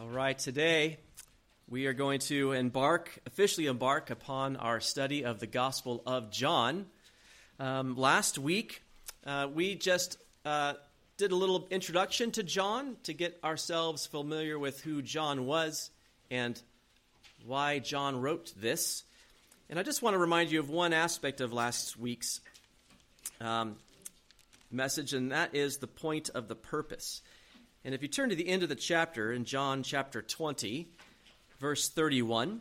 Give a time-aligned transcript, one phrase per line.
[0.00, 0.96] All right, today
[1.68, 6.86] we are going to embark, officially embark upon our study of the Gospel of John.
[7.58, 8.82] Um, last week,
[9.26, 10.16] uh, we just
[10.46, 10.72] uh,
[11.18, 15.90] did a little introduction to John to get ourselves familiar with who John was
[16.30, 16.58] and
[17.44, 19.04] why John wrote this.
[19.68, 22.40] And I just want to remind you of one aspect of last week's
[23.38, 23.76] um,
[24.70, 27.20] message, and that is the point of the purpose.
[27.82, 30.86] And if you turn to the end of the chapter in John chapter 20,
[31.60, 32.60] verse 31,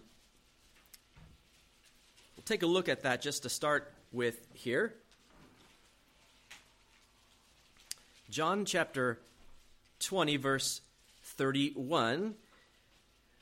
[2.38, 4.94] we'll take a look at that just to start with here.
[8.30, 9.20] John chapter
[10.00, 10.80] 20, verse
[11.24, 12.36] 31.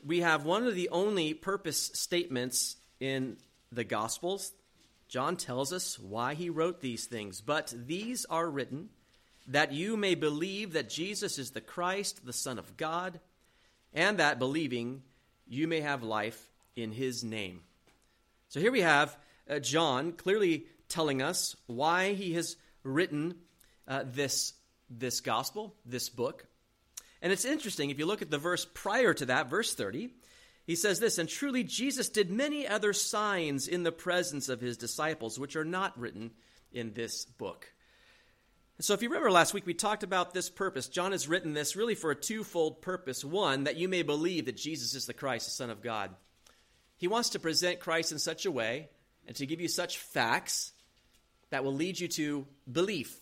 [0.04, 3.38] We have one of the only purpose statements in
[3.72, 4.52] the Gospels.
[5.10, 7.40] John tells us why he wrote these things.
[7.40, 8.90] But these are written
[9.48, 13.20] that you may believe that Jesus is the Christ, the Son of God,
[13.94, 15.04] and that believing
[15.48, 17.62] you may have life in his name.
[18.50, 19.18] So here we have
[19.50, 23.36] uh, John clearly telling us why he has written
[23.88, 24.54] uh, this,
[24.90, 26.46] this gospel, this book.
[27.22, 30.10] And it's interesting, if you look at the verse prior to that, verse 30,
[30.66, 34.78] he says this And truly, Jesus did many other signs in the presence of his
[34.78, 36.32] disciples, which are not written
[36.72, 37.68] in this book.
[38.80, 40.88] So, if you remember last week, we talked about this purpose.
[40.88, 43.26] John has written this really for a twofold purpose.
[43.26, 46.12] One, that you may believe that Jesus is the Christ, the Son of God.
[46.98, 48.90] He wants to present Christ in such a way
[49.26, 50.74] and to give you such facts
[51.50, 53.18] that will lead you to belief.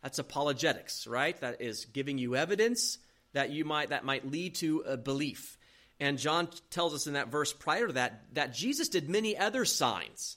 [0.00, 1.38] That's apologetics, right?
[1.40, 2.98] That is giving you evidence
[3.32, 5.58] that you might that might lead to a belief.
[5.98, 9.64] And John tells us in that verse prior to that that Jesus did many other
[9.64, 10.36] signs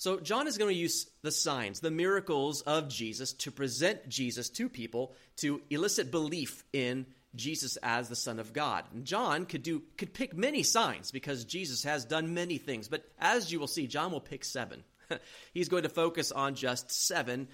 [0.00, 4.48] so, John is going to use the signs, the miracles of Jesus to present Jesus
[4.48, 8.86] to people to elicit belief in Jesus as the Son of God.
[8.94, 13.04] And John could do could pick many signs because Jesus has done many things, but
[13.18, 14.84] as you will see, John will pick seven.
[15.52, 17.48] He's going to focus on just seven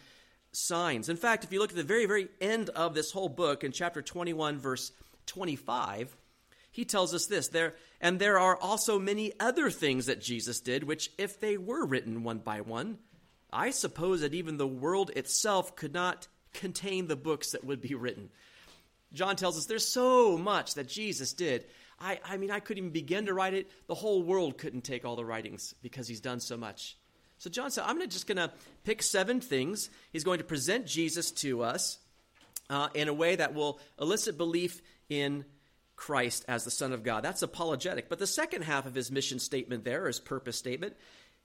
[0.53, 1.09] signs.
[1.09, 3.73] In fact, if you look at the very, very end of this whole book in
[3.73, 4.93] chapter 21, verse
[5.27, 6.17] 25,
[6.77, 10.85] he tells us this there and there are also many other things that Jesus did
[10.85, 12.99] which if they were written one by one
[13.51, 17.95] i suppose that even the world itself could not contain the books that would be
[17.95, 18.29] written.
[19.13, 21.65] John tells us there's so much that jesus did.
[21.99, 23.71] I, I mean i couldn't even begin to write it.
[23.87, 26.99] The whole world couldn't take all the writings because he's done so much.
[27.39, 28.53] So john said i'm just going to
[28.85, 29.89] pick seven things.
[30.13, 31.99] He's going to present jesus to us
[32.69, 35.47] uh, in a way that will elicit belief in
[35.97, 37.25] Christ as the Son of God.
[37.25, 38.09] That's apologetic.
[38.09, 40.95] But the second half of his mission statement there, his purpose statement,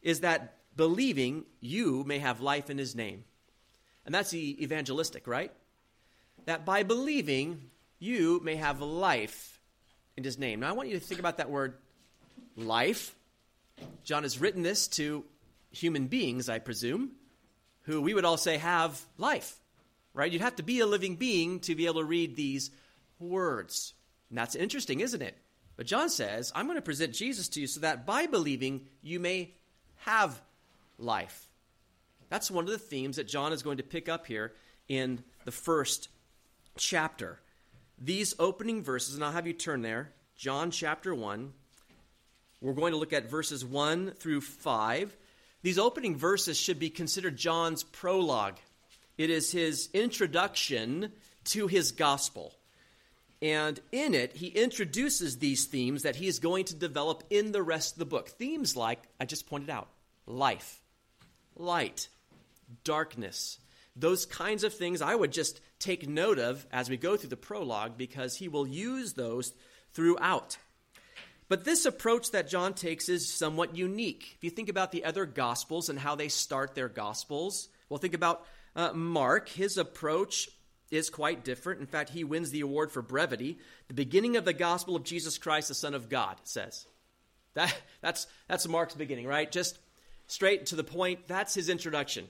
[0.02, 3.24] is that believing you may have life in his name.
[4.06, 5.52] And that's evangelistic, right?
[6.46, 7.70] That by believing
[8.00, 9.62] you may have life
[10.18, 10.60] in his name.
[10.60, 11.76] Now I want you to think about that word
[12.56, 13.16] life.
[14.04, 15.24] John has written this to
[15.72, 17.12] human beings, I presume,
[17.84, 19.56] who we would all say have life,
[20.14, 20.32] right?
[20.32, 22.72] You'd have to be a living being to be able to read these
[23.20, 23.94] words.
[24.32, 25.38] And that's interesting, isn't it?
[25.76, 29.20] But John says, I'm going to present Jesus to you so that by believing you
[29.20, 29.54] may
[29.98, 30.42] have
[30.98, 31.50] life.
[32.30, 34.54] That's one of the themes that John is going to pick up here
[34.88, 36.08] in the first
[36.78, 37.40] chapter.
[38.00, 41.52] These opening verses, and I'll have you turn there, John chapter 1.
[42.62, 45.18] We're going to look at verses 1 through 5.
[45.62, 48.58] These opening verses should be considered John's prologue.
[49.18, 51.12] It is his introduction
[51.46, 52.56] to his gospel.
[53.42, 57.64] And in it, he introduces these themes that he is going to develop in the
[57.64, 58.30] rest of the book.
[58.30, 59.88] Themes like, I just pointed out,
[60.28, 60.82] life,
[61.56, 62.08] light,
[62.84, 63.58] darkness.
[63.96, 67.38] Those kinds of things I would just take note of as we go through the
[67.38, 69.54] prologue because he will use those
[69.94, 70.58] throughout.
[71.50, 74.36] But this approach that John takes is somewhat unique.
[74.38, 78.14] If you think about the other gospels and how they start their gospels, well, think
[78.14, 79.50] about uh, Mark.
[79.50, 80.48] His approach
[80.92, 81.80] is quite different.
[81.80, 83.58] In fact, he wins the award for brevity.
[83.88, 86.86] The beginning of the gospel of Jesus Christ, the Son of God, says.
[87.54, 89.52] That, that's, that's Mark's beginning, right?
[89.52, 89.80] Just
[90.28, 91.28] straight to the point.
[91.28, 92.28] That's his introduction.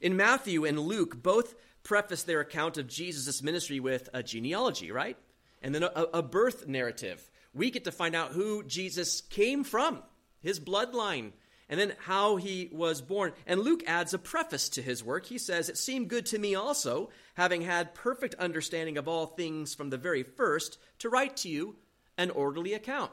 [0.00, 5.16] In Matthew and Luke, both preface their account of Jesus' ministry with a genealogy, right?
[5.62, 7.30] And then a, a birth narrative.
[7.54, 10.02] We get to find out who Jesus came from,
[10.40, 11.32] his bloodline,
[11.72, 13.32] and then how he was born.
[13.46, 15.24] And Luke adds a preface to his work.
[15.24, 19.74] He says, It seemed good to me also, having had perfect understanding of all things
[19.74, 21.76] from the very first, to write to you
[22.18, 23.10] an orderly account.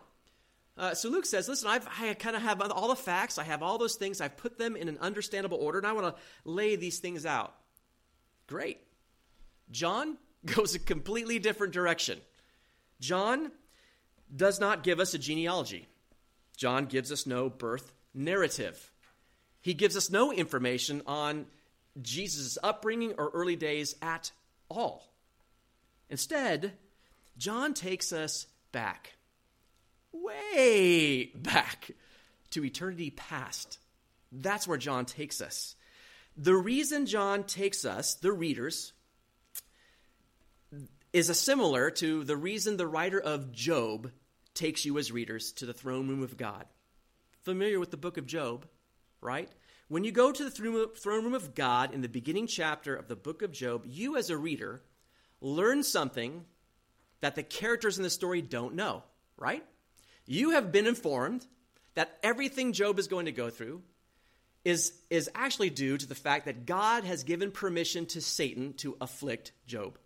[0.78, 3.64] Uh, so Luke says, Listen, I've, I kind of have all the facts, I have
[3.64, 6.76] all those things, I've put them in an understandable order, and I want to lay
[6.76, 7.56] these things out.
[8.46, 8.82] Great.
[9.72, 12.20] John goes a completely different direction.
[13.00, 13.54] John
[14.36, 15.88] does not give us a genealogy.
[16.58, 18.92] John gives us no birth narrative.
[19.62, 21.46] He gives us no information on
[22.02, 24.32] Jesus' upbringing or early days at
[24.70, 25.12] all.
[26.10, 26.74] Instead,
[27.38, 29.14] John takes us back,
[30.12, 31.92] way back
[32.52, 33.80] to eternity past.
[34.32, 35.76] That's where John takes us.
[36.38, 38.94] The reason John takes us, the readers,
[41.12, 44.12] is a similar to the reason the writer of Job
[44.54, 46.66] takes you as readers to the throne room of God.
[47.41, 48.65] Familiar with the book of Job,
[49.21, 49.50] right?
[49.88, 50.51] When you go to the
[50.95, 54.30] throne room of God in the beginning chapter of the book of Job, you as
[54.30, 54.81] a reader
[55.41, 56.45] learn something
[57.21, 59.03] that the characters in the story don't know,
[59.38, 59.63] right?
[60.25, 61.45] You have been informed
[61.95, 63.81] that everything Job is going to go through
[64.63, 68.95] is, is actually due to the fact that God has given permission to Satan to
[69.01, 69.97] afflict Job.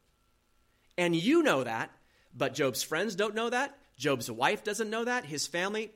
[0.98, 1.92] And you know that,
[2.36, 3.78] but Job's friends don't know that.
[3.98, 5.26] Job's wife doesn't know that.
[5.26, 5.92] His family,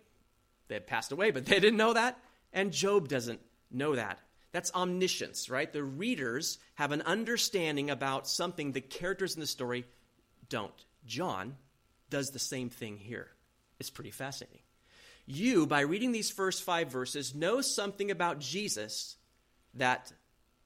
[0.67, 2.19] they passed away, but they didn't know that.
[2.53, 3.39] And Job doesn't
[3.71, 4.19] know that.
[4.51, 5.71] That's omniscience, right?
[5.71, 9.85] The readers have an understanding about something the characters in the story
[10.49, 10.73] don't.
[11.05, 11.55] John
[12.09, 13.27] does the same thing here.
[13.79, 14.61] It's pretty fascinating.
[15.25, 19.17] You, by reading these first five verses, know something about Jesus
[19.73, 20.11] that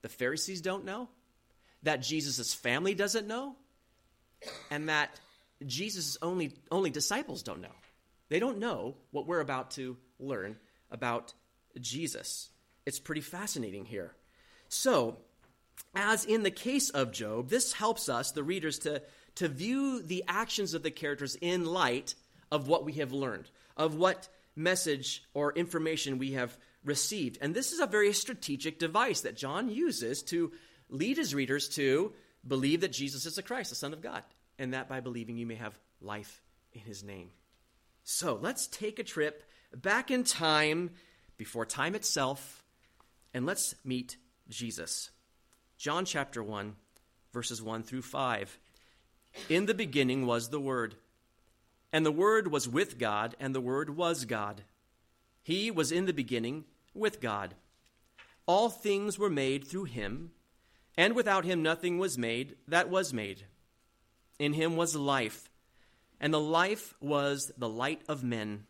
[0.02, 1.08] the Pharisees don't know,
[1.82, 3.56] that Jesus' family doesn't know,
[4.70, 5.18] and that
[5.66, 7.74] Jesus' only, only disciples don't know.
[8.32, 10.56] They don't know what we're about to learn
[10.90, 11.34] about
[11.78, 12.48] Jesus.
[12.86, 14.14] It's pretty fascinating here.
[14.70, 15.18] So,
[15.94, 19.02] as in the case of Job, this helps us, the readers, to,
[19.34, 22.14] to view the actions of the characters in light
[22.50, 26.56] of what we have learned, of what message or information we have
[26.86, 27.36] received.
[27.42, 30.52] And this is a very strategic device that John uses to
[30.88, 32.14] lead his readers to
[32.48, 34.22] believe that Jesus is the Christ, the Son of God,
[34.58, 36.40] and that by believing you may have life
[36.72, 37.28] in his name.
[38.04, 39.44] So let's take a trip
[39.74, 40.90] back in time,
[41.36, 42.64] before time itself,
[43.32, 44.16] and let's meet
[44.48, 45.10] Jesus.
[45.78, 46.76] John chapter 1,
[47.32, 48.58] verses 1 through 5.
[49.48, 50.96] In the beginning was the Word,
[51.92, 54.62] and the Word was with God, and the Word was God.
[55.42, 56.64] He was in the beginning
[56.94, 57.54] with God.
[58.46, 60.32] All things were made through him,
[60.96, 63.44] and without him nothing was made that was made.
[64.38, 65.48] In him was life,
[66.22, 68.64] and the life was the light of men.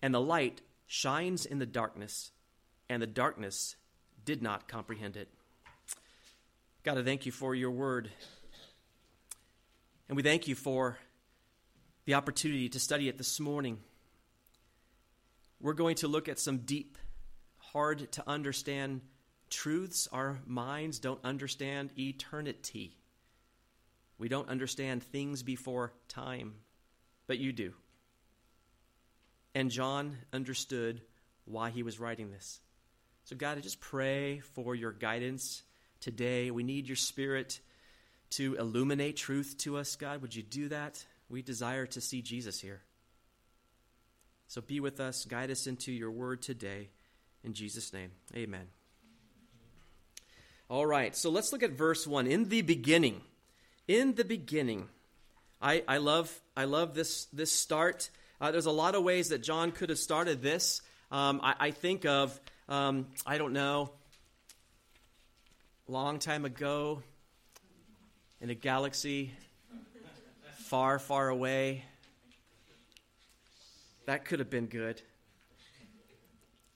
[0.00, 2.30] And the light shines in the darkness,
[2.88, 3.76] and the darkness
[4.24, 5.28] did not comprehend it.
[6.82, 8.10] God, I thank you for your word.
[10.08, 10.98] And we thank you for
[12.06, 13.78] the opportunity to study it this morning.
[15.60, 16.96] We're going to look at some deep,
[17.58, 19.00] hard to understand
[19.50, 20.08] truths.
[20.12, 22.96] Our minds don't understand eternity.
[24.18, 26.54] We don't understand things before time,
[27.26, 27.72] but you do.
[29.54, 31.00] And John understood
[31.44, 32.60] why he was writing this.
[33.24, 35.62] So, God, I just pray for your guidance
[36.00, 36.50] today.
[36.50, 37.60] We need your spirit
[38.30, 40.22] to illuminate truth to us, God.
[40.22, 41.04] Would you do that?
[41.28, 42.82] We desire to see Jesus here.
[44.48, 46.90] So be with us, guide us into your word today.
[47.42, 48.68] In Jesus' name, amen.
[50.68, 52.26] All right, so let's look at verse 1.
[52.26, 53.20] In the beginning,
[53.88, 54.88] in the beginning,
[55.60, 58.10] I, I, love, I love this, this start.
[58.40, 60.82] Uh, there's a lot of ways that John could have started this.
[61.10, 63.92] Um, I, I, think of um, I don't know,
[65.88, 67.02] long time ago
[68.40, 69.32] in a galaxy
[70.56, 71.84] far, far away.
[74.06, 75.00] That could have been good.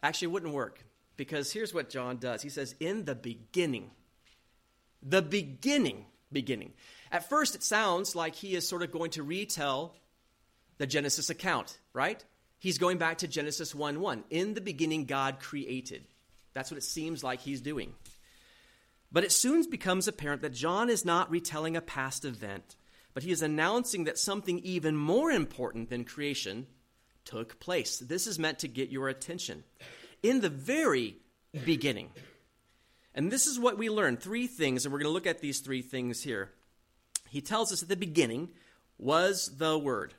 [0.02, 0.82] Actually, it wouldn't work
[1.16, 2.42] because here's what John does.
[2.42, 3.90] He says, In the beginning,
[5.02, 6.73] the beginning, beginning.
[7.12, 9.95] At first, it sounds like he is sort of going to retell
[10.79, 12.25] the Genesis account, right?
[12.61, 14.25] he's going back to Genesis 1 1.
[14.31, 16.05] In the beginning, God created.
[16.52, 17.95] That's what it seems like he's doing.
[19.11, 22.76] But it soon becomes apparent that John is not retelling a past event,
[23.12, 26.69] but he is announcing that something even more important than creation
[27.25, 27.99] took place.
[27.99, 29.64] This is meant to get your attention.
[30.23, 31.17] In the very
[31.64, 32.11] beginning,
[33.14, 35.61] and this is what we learn three things, and we're going to look at these
[35.61, 36.50] three things here.
[37.30, 38.49] He tells us at the beginning
[38.99, 40.14] was the Word.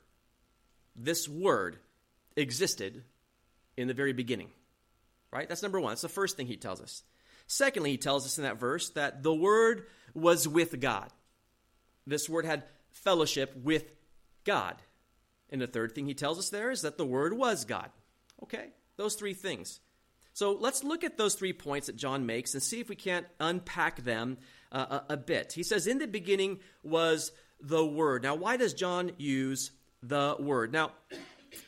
[0.96, 1.78] This Word
[2.38, 3.04] existed
[3.76, 4.50] in the very beginning.
[5.32, 5.48] Right?
[5.48, 5.92] That's number one.
[5.92, 7.04] That's the first thing he tells us.
[7.48, 11.10] Secondly, he tells us in that verse that the Word was with God.
[12.08, 13.92] This Word had fellowship with
[14.46, 14.76] God.
[15.50, 17.90] And the third thing he tells us there is that the Word was God.
[18.44, 18.70] Okay?
[18.96, 19.82] Those three things.
[20.34, 23.26] So let's look at those three points that John makes and see if we can't
[23.40, 24.38] unpack them
[24.72, 25.54] uh, a, a bit.
[25.54, 28.24] He says, In the beginning was the Word.
[28.24, 29.72] Now, why does John use
[30.04, 30.72] the Word.
[30.72, 30.92] Now,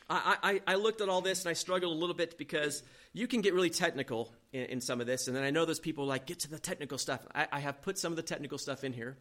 [0.08, 3.26] I, I, I, looked at all this and I struggled a little bit because you
[3.26, 5.28] can get really technical in, in some of this.
[5.28, 7.26] And then I know those people like, get to the technical stuff.
[7.34, 9.16] I, I have put some of the technical stuff in here,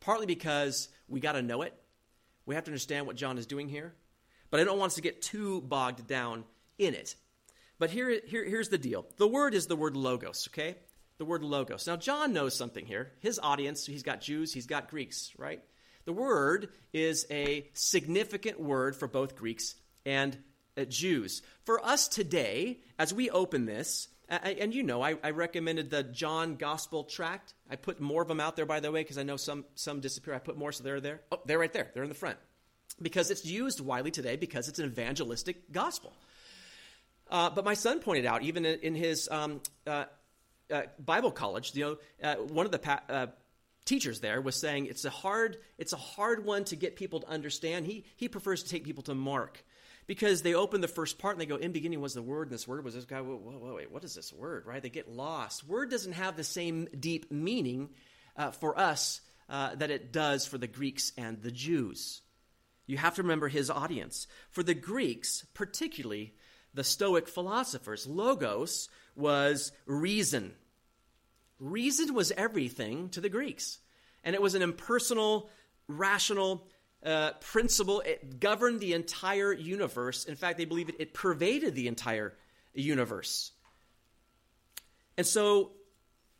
[0.00, 1.74] partly because we got to know it.
[2.44, 3.94] We have to understand what John is doing here.
[4.50, 6.44] But I don't want us to get too bogged down
[6.78, 7.14] in it.
[7.82, 10.76] But here, here, here's the deal the word is the word logos, okay?
[11.18, 11.84] The word logos.
[11.88, 13.10] Now, John knows something here.
[13.18, 15.60] His audience, he's got Jews, he's got Greeks, right?
[16.04, 19.74] The word is a significant word for both Greeks
[20.06, 20.38] and
[20.76, 21.42] uh, Jews.
[21.64, 26.54] For us today, as we open this, and you know, I, I, recommended the John
[26.54, 27.52] Gospel tract.
[27.68, 29.98] I put more of them out there, by the way, because I know some some
[29.98, 30.34] disappear.
[30.34, 31.22] I put more, so they're there.
[31.32, 31.90] Oh, they're right there.
[31.92, 32.38] They're in the front
[33.00, 36.12] because it's used widely today because it's an evangelistic gospel.
[37.32, 40.04] Uh, but my son pointed out, even in, in his um, uh,
[40.70, 43.26] uh, Bible college, you know, uh, one of the pa- uh,
[43.86, 47.28] teachers there was saying it's a hard it's a hard one to get people to
[47.28, 47.86] understand.
[47.86, 49.64] He he prefers to take people to Mark
[50.06, 52.52] because they open the first part and they go, "In beginning was the Word, and
[52.52, 54.66] this Word was this guy." Whoa, whoa, whoa wait, what is this word?
[54.66, 54.82] Right?
[54.82, 55.66] They get lost.
[55.66, 57.88] Word doesn't have the same deep meaning
[58.36, 62.20] uh, for us that it does for the Greeks and the Jews.
[62.86, 64.26] You have to remember his audience.
[64.50, 66.34] For the Greeks, particularly,
[66.74, 68.06] the Stoic philosophers.
[68.06, 70.54] Logos was reason.
[71.58, 73.78] Reason was everything to the Greeks.
[74.24, 75.50] And it was an impersonal,
[75.88, 76.66] rational
[77.04, 78.00] uh, principle.
[78.00, 80.24] It governed the entire universe.
[80.24, 82.34] In fact, they believe it, it pervaded the entire
[82.74, 83.52] universe.
[85.16, 85.72] And so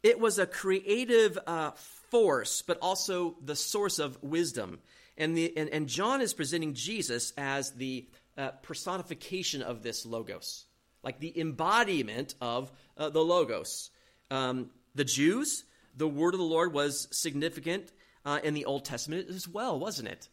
[0.02, 1.72] it was a creative uh,
[2.10, 4.80] force, but also the source of wisdom.
[5.16, 10.66] And, the, and, and John is presenting Jesus as the uh, personification of this logos,
[11.02, 13.90] like the embodiment of uh, the logos.
[14.30, 15.64] Um, the Jews,
[15.96, 17.92] the word of the Lord was significant
[18.24, 20.28] uh, in the Old Testament as well, wasn't it?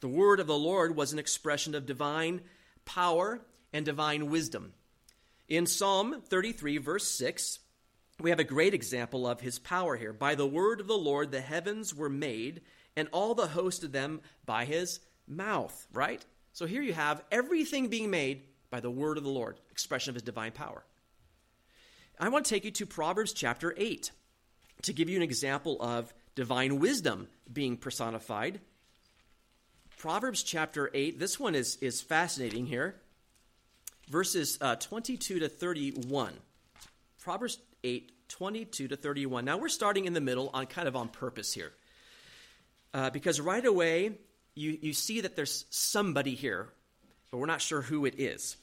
[0.00, 2.42] The word of the Lord was an expression of divine
[2.84, 3.40] power
[3.72, 4.72] and divine wisdom.
[5.48, 7.60] In Psalm 33, verse 6,
[8.20, 10.12] we have a great example of his power here.
[10.12, 12.62] By the word of the Lord, the heavens were made,
[12.96, 16.24] and all the host of them by his mouth, right?
[16.52, 20.14] So here you have everything being made by the word of the Lord, expression of
[20.14, 20.84] his divine power.
[22.20, 24.10] I want to take you to Proverbs chapter 8
[24.82, 28.60] to give you an example of divine wisdom being personified.
[29.96, 32.96] Proverbs chapter 8, this one is, is fascinating here.
[34.10, 36.34] Verses uh, 22 to 31.
[37.22, 39.44] Proverbs 8, 22 to 31.
[39.44, 41.72] Now we're starting in the middle on kind of on purpose here.
[42.92, 44.12] Uh, because right away,
[44.54, 46.68] you, you see that there's somebody here,
[47.30, 48.56] but we're not sure who it is.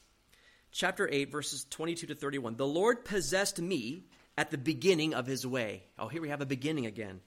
[0.72, 2.56] Chapter 8, verses 22 to 31.
[2.56, 4.04] The Lord possessed me
[4.38, 5.82] at the beginning of his way.
[5.98, 7.20] Oh, here we have a beginning again.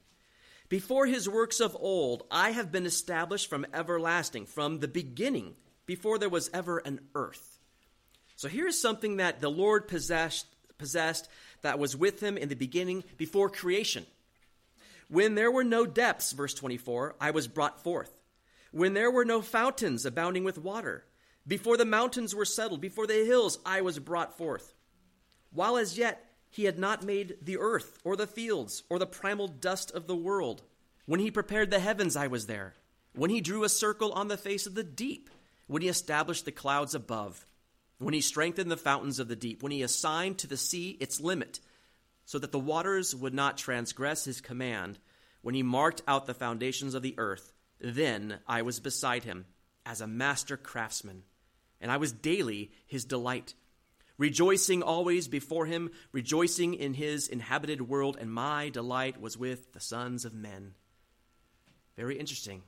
[0.70, 5.56] Before his works of old, I have been established from everlasting, from the beginning,
[5.86, 7.60] before there was ever an earth.
[8.38, 11.28] So here's something that the Lord possessed, possessed
[11.62, 14.06] that was with him in the beginning before creation.
[15.10, 18.12] When there were no depths, verse 24, I was brought forth
[18.74, 21.06] when there were no fountains abounding with water,
[21.48, 24.74] before the mountains were settled, before the hills I was brought forth.
[25.52, 29.48] While as yet he had not made the earth, or the fields, or the primal
[29.48, 30.64] dust of the world.
[31.06, 32.74] When he prepared the heavens, I was there.
[33.14, 35.30] When he drew a circle on the face of the deep.
[35.68, 37.46] When he established the clouds above.
[38.00, 39.62] When he strengthened the fountains of the deep.
[39.62, 41.60] When he assigned to the sea its limit,
[42.26, 44.98] so that the waters would not transgress his command.
[45.44, 47.53] When he marked out the foundations of the earth
[47.84, 49.46] then I was beside him
[49.86, 51.24] as a master craftsman,
[51.82, 53.54] and I was daily his delight,
[54.18, 59.82] rejoicing always before him, rejoicing in his inhabited world, and my delight was with the
[59.82, 60.76] sons of men.
[61.98, 62.64] Very interesting.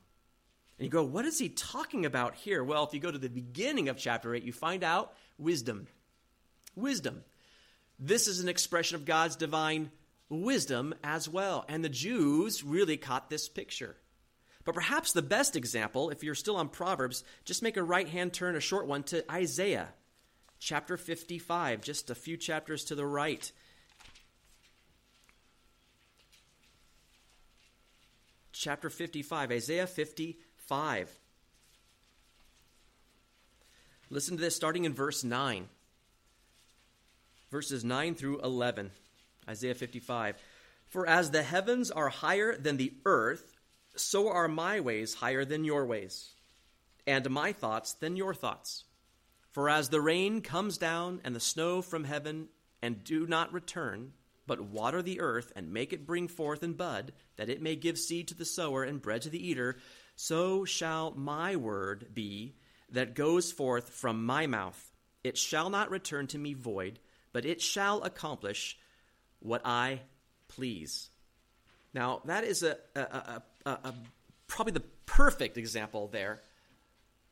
[0.78, 2.62] And you go, what is he talking about here?
[2.62, 5.88] Well, if you go to the beginning of chapter 8, you find out wisdom.
[6.76, 7.24] Wisdom.
[7.98, 9.92] This is an expression of God's divine
[10.28, 11.64] wisdom as well.
[11.70, 13.96] And the Jews really caught this picture.
[14.66, 18.34] But perhaps the best example, if you're still on Proverbs, just make a right hand
[18.34, 19.90] turn, a short one, to Isaiah
[20.60, 23.52] chapter 55, just a few chapters to the right.
[28.52, 31.20] Chapter 55, Isaiah 55.
[34.10, 35.68] Listen to this starting in verse 9.
[37.52, 38.90] Verses 9 through 11.
[39.48, 40.36] Isaiah 55.
[40.88, 43.55] For as the heavens are higher than the earth,
[43.96, 46.34] so are my ways higher than your ways,
[47.08, 48.84] and my thoughts than your thoughts.
[49.52, 52.50] For as the rain comes down and the snow from heaven,
[52.82, 54.12] and do not return,
[54.48, 57.98] but water the earth and make it bring forth and bud, that it may give
[57.98, 59.78] seed to the sower and bread to the eater,
[60.16, 62.56] so shall my word be
[62.92, 64.92] that goes forth from my mouth.
[65.24, 67.00] It shall not return to me void,
[67.34, 68.78] but it shall accomplish
[69.40, 70.02] what I
[70.48, 71.10] please.
[71.94, 73.94] Now, that is a, a, a, a
[74.48, 76.42] probably the perfect example there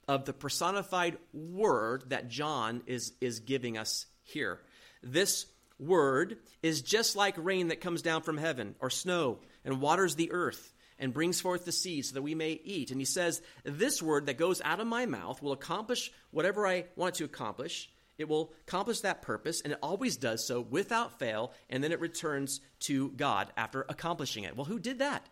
[0.08, 4.60] of the personified word that John is, is giving us here.
[5.02, 5.46] This
[5.80, 10.32] word is just like rain that comes down from heaven, or snow, and waters the
[10.32, 12.92] earth, and brings forth the seed so that we may eat.
[12.92, 16.86] And he says, This word that goes out of my mouth will accomplish whatever I
[16.96, 17.90] want it to accomplish.
[18.18, 22.00] It will accomplish that purpose, and it always does so without fail, and then it
[22.00, 24.56] returns to God after accomplishing it.
[24.56, 25.28] Well, who did that?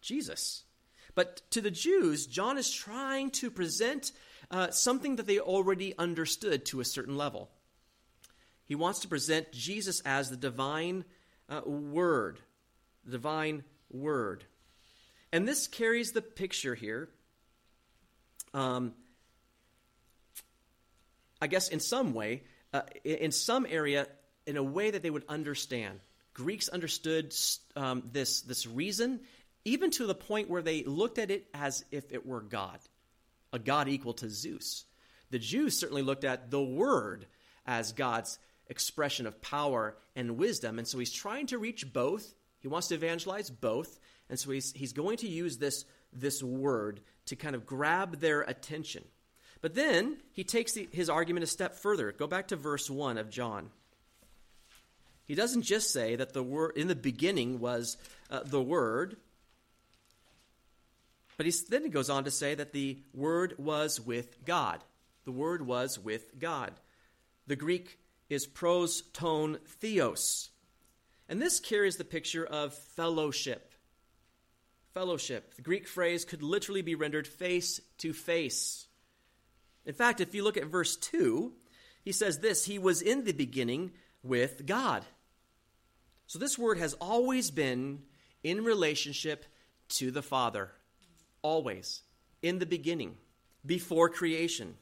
[0.00, 0.64] Jesus.
[1.14, 4.12] But to the Jews, John is trying to present
[4.50, 7.50] uh, something that they already understood to a certain level.
[8.66, 11.04] He wants to present Jesus as the divine
[11.48, 12.40] uh, Word,
[13.08, 14.44] divine Word.
[15.32, 17.08] And this carries the picture here.
[18.52, 18.94] Um,
[21.40, 24.08] I guess in some way, uh, in some area,
[24.46, 26.00] in a way that they would understand.
[26.34, 27.34] Greeks understood
[27.74, 29.20] um, this, this reason,
[29.66, 32.78] even to the point where they looked at it as if it were God,
[33.52, 34.84] a God equal to Zeus.
[35.30, 37.26] The Jews certainly looked at the Word
[37.66, 40.78] as God's expression of power and wisdom.
[40.78, 42.32] And so he's trying to reach both.
[42.60, 43.98] He wants to evangelize both.
[44.30, 48.42] And so he's, he's going to use this, this word to kind of grab their
[48.42, 49.04] attention.
[49.62, 52.12] But then he takes the, his argument a step further.
[52.12, 53.70] Go back to verse 1 of John.
[55.24, 57.96] He doesn't just say that the word in the beginning was
[58.30, 59.16] uh, the word,
[61.36, 64.82] but he, then he goes on to say that the word was with God.
[65.24, 66.72] The word was with God.
[67.46, 70.50] The Greek is pros ton theos.
[71.28, 73.72] And this carries the picture of fellowship.
[74.94, 75.54] Fellowship.
[75.54, 78.86] The Greek phrase could literally be rendered face to face.
[79.84, 81.52] In fact, if you look at verse 2,
[82.04, 85.04] he says this He was in the beginning with God.
[86.26, 88.02] So this word has always been
[88.42, 89.44] in relationship
[89.90, 90.70] to the Father.
[91.46, 92.02] Always.
[92.42, 93.18] In the beginning.
[93.64, 94.74] Before creation.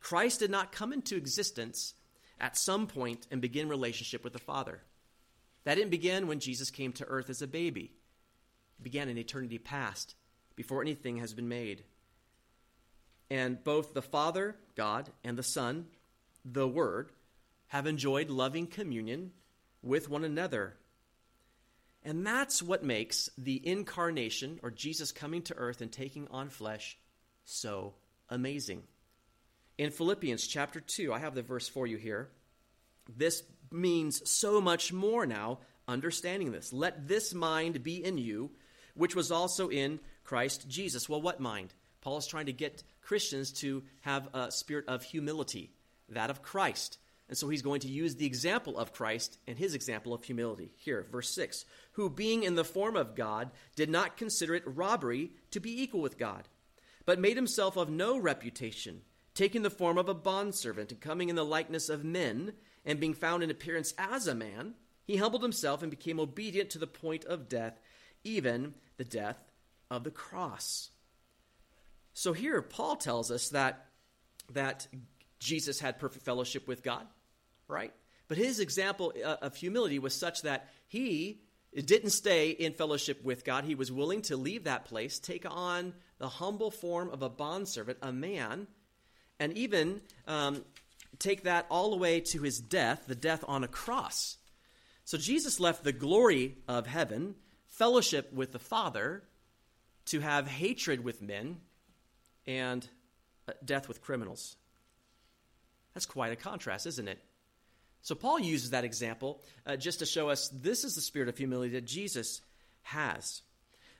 [0.00, 1.94] Christ did not come into existence
[2.40, 4.82] at some point and begin relationship with the Father.
[5.62, 7.92] That didn't begin when Jesus came to earth as a baby.
[8.80, 10.16] It began in eternity past,
[10.56, 11.84] before anything has been made.
[13.30, 15.86] And both the Father, God, and the Son,
[16.44, 17.12] the Word,
[17.68, 19.30] have enjoyed loving communion
[19.82, 20.74] with one another.
[22.02, 26.96] And that's what makes the incarnation, or Jesus coming to earth and taking on flesh,
[27.44, 27.94] so
[28.28, 28.82] amazing.
[29.76, 32.30] In Philippians chapter 2, I have the verse for you here.
[33.14, 36.72] This means so much more now, understanding this.
[36.72, 38.50] Let this mind be in you,
[38.94, 41.08] which was also in Christ Jesus.
[41.08, 41.74] Well, what mind?
[42.00, 45.70] Paul is trying to get Christians to have a spirit of humility,
[46.08, 46.98] that of Christ.
[47.30, 50.72] And so he's going to use the example of Christ and his example of humility.
[50.76, 55.30] Here, verse 6 Who, being in the form of God, did not consider it robbery
[55.52, 56.48] to be equal with God,
[57.06, 59.00] but made himself of no reputation
[59.40, 62.52] taking the form of a bondservant and coming in the likeness of men,
[62.84, 64.74] and being found in appearance as a man,
[65.06, 67.80] he humbled himself and became obedient to the point of death,
[68.24, 69.42] even the death
[69.90, 70.90] of the cross.
[72.12, 73.86] So here, Paul tells us that,
[74.52, 74.86] that
[75.38, 77.06] Jesus had perfect fellowship with God,
[77.70, 77.92] right?
[78.28, 81.40] But his example uh, of humility was such that he
[81.74, 83.64] didn't stay in fellowship with God.
[83.64, 87.98] He was willing to leave that place, take on the humble form of a bondservant,
[88.02, 88.66] a man,
[89.38, 90.64] and even um,
[91.18, 94.36] take that all the way to his death, the death on a cross.
[95.04, 97.34] So Jesus left the glory of heaven,
[97.68, 99.22] fellowship with the Father,
[100.06, 101.58] to have hatred with men
[102.46, 102.86] and
[103.48, 104.56] uh, death with criminals.
[105.94, 107.18] That's quite a contrast, isn't it?
[108.02, 111.36] So Paul uses that example uh, just to show us this is the spirit of
[111.36, 112.40] humility that Jesus
[112.82, 113.42] has.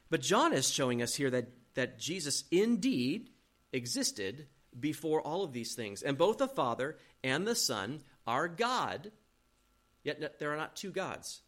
[0.08, 3.30] But John is showing us here that, that Jesus indeed
[3.72, 4.46] existed
[4.78, 6.02] before all of these things.
[6.02, 9.12] And both the Father and the Son are God,
[10.02, 11.42] yet there are not two gods.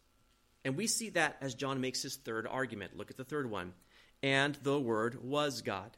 [0.65, 2.97] And we see that as John makes his third argument.
[2.97, 3.73] Look at the third one.
[4.21, 5.97] And the Word was God.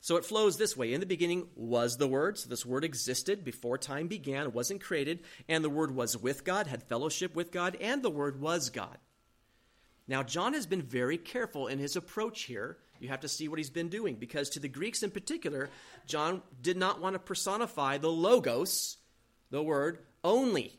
[0.00, 0.92] So it flows this way.
[0.92, 2.38] In the beginning was the Word.
[2.38, 5.20] So this Word existed before time began, wasn't created.
[5.48, 8.96] And the Word was with God, had fellowship with God, and the Word was God.
[10.08, 13.58] Now, John has been very careful in his approach here you have to see what
[13.58, 15.70] he's been doing because to the Greeks in particular,
[16.06, 18.98] John did not want to personify the logos,
[19.50, 20.78] the word, only.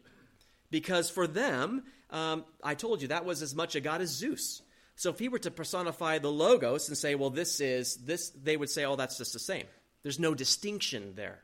[0.69, 4.61] Because for them, um, I told you, that was as much a god as Zeus.
[4.95, 8.57] So if he were to personify the logos and say, well, this is this, they
[8.57, 9.65] would say, oh, that's just the same.
[10.03, 11.39] There's no distinction there.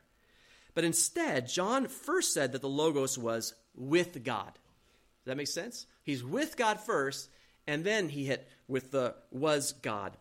[0.74, 4.52] But instead, John first said that the logos was with God.
[4.52, 5.86] Does that make sense?
[6.04, 7.28] He's with God first,
[7.66, 10.16] and then he hit with the was God.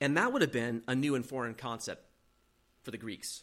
[0.00, 2.04] And that would have been a new and foreign concept
[2.82, 3.42] for the Greeks.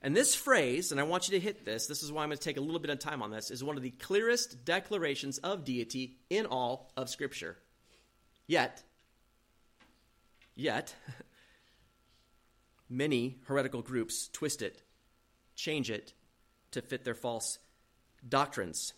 [0.00, 2.38] And this phrase, and I want you to hit this, this is why I'm going
[2.38, 5.38] to take a little bit of time on this, is one of the clearest declarations
[5.38, 7.56] of deity in all of Scripture.
[8.52, 8.82] Yet,
[10.54, 10.94] yet,
[12.90, 14.82] many heretical groups twist it,
[15.54, 16.12] change it
[16.72, 17.58] to fit their false
[18.28, 18.92] doctrines.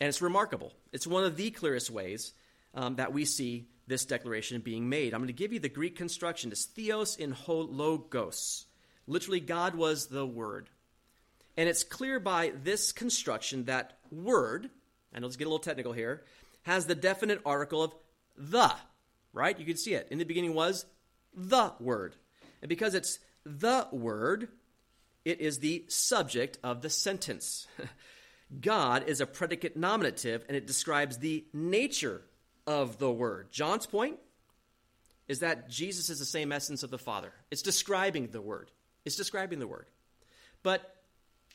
[0.00, 0.72] And it's remarkable.
[0.92, 2.32] It's one of the clearest ways
[2.74, 5.14] um, that we see this declaration being made.
[5.14, 6.52] I'm going to give you the Greek construction.
[6.52, 8.66] It's theos in ho logos.
[9.08, 10.70] Literally, God was the Word.
[11.56, 14.70] And it's clear by this construction that Word,
[15.12, 16.22] and let's get a little technical here,
[16.62, 17.92] has the definite article of
[18.36, 18.72] the,
[19.32, 19.58] right?
[19.58, 20.08] You can see it.
[20.10, 20.86] In the beginning was
[21.34, 22.16] the Word.
[22.62, 24.48] And because it's the Word,
[25.24, 27.66] it is the subject of the sentence.
[28.60, 32.22] God is a predicate nominative, and it describes the nature
[32.66, 33.50] of the Word.
[33.50, 34.18] John's point
[35.28, 37.32] is that Jesus is the same essence of the Father.
[37.50, 38.70] It's describing the Word.
[39.04, 39.86] It's describing the Word.
[40.62, 40.96] But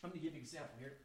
[0.04, 0.98] I'm going to give you an example here.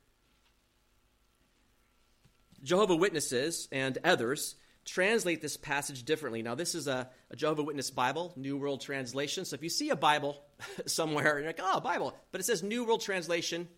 [2.63, 6.43] Jehovah Witnesses and others translate this passage differently.
[6.43, 9.45] Now, this is a, a Jehovah Witness Bible, New World Translation.
[9.45, 10.41] So if you see a Bible
[10.87, 13.69] somewhere, you're like, oh, Bible, but it says New World Translation,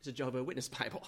[0.00, 1.06] it's a Jehovah Witness Bible.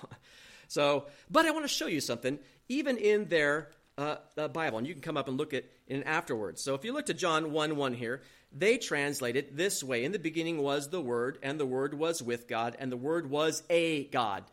[0.69, 4.87] so, but I want to show you something, even in their uh, uh, Bible, and
[4.87, 6.63] you can come up and look at it afterwards.
[6.63, 10.13] So if you look to John 1 1 here, they translate it this way In
[10.13, 13.63] the beginning was the Word, and the Word was with God, and the Word was
[13.69, 14.45] a God.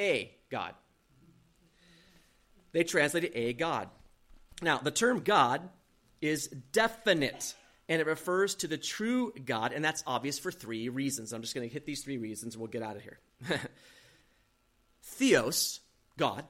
[0.00, 0.74] A God.
[2.72, 3.88] They translated a God.
[4.62, 5.68] Now, the term God
[6.20, 7.54] is definite,
[7.88, 11.32] and it refers to the true God, and that's obvious for three reasons.
[11.32, 13.18] I'm just going to hit these three reasons, and we'll get out of here.
[15.02, 15.80] Theos,
[16.16, 16.44] God,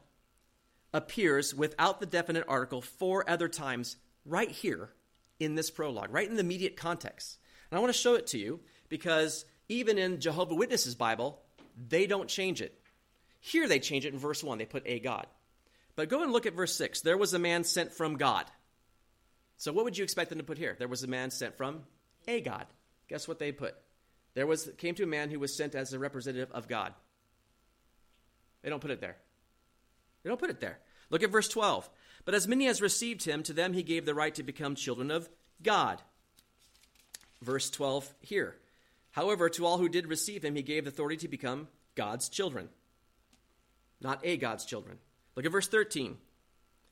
[0.93, 4.91] appears without the definite article four other times right here
[5.39, 7.39] in this prologue, right in the immediate context.
[7.71, 11.41] And I want to show it to you because even in Jehovah Witnesses Bible,
[11.77, 12.81] they don't change it.
[13.41, 14.59] Here they change it in verse 1.
[14.59, 15.27] They put a God.
[15.99, 17.01] But go and look at verse 6.
[17.01, 18.45] There was a man sent from God.
[19.57, 20.77] So what would you expect them to put here?
[20.79, 21.81] There was a man sent from
[22.29, 22.67] a God.
[23.09, 23.75] Guess what they put?
[24.35, 26.95] There was came to a man who was sent as a representative of God.
[28.63, 29.17] They don't put it there.
[30.23, 30.79] They don't put it there.
[31.11, 31.91] Look at verse 12.
[32.25, 35.11] But as many as received him, to them he gave the right to become children
[35.11, 35.29] of
[35.65, 36.01] God.
[37.43, 38.55] Verse 12 here.
[39.11, 42.69] However, to all who did receive him, he gave the authority to become God's children,
[44.01, 44.99] not a God's children.
[45.39, 46.17] Look at verse 13.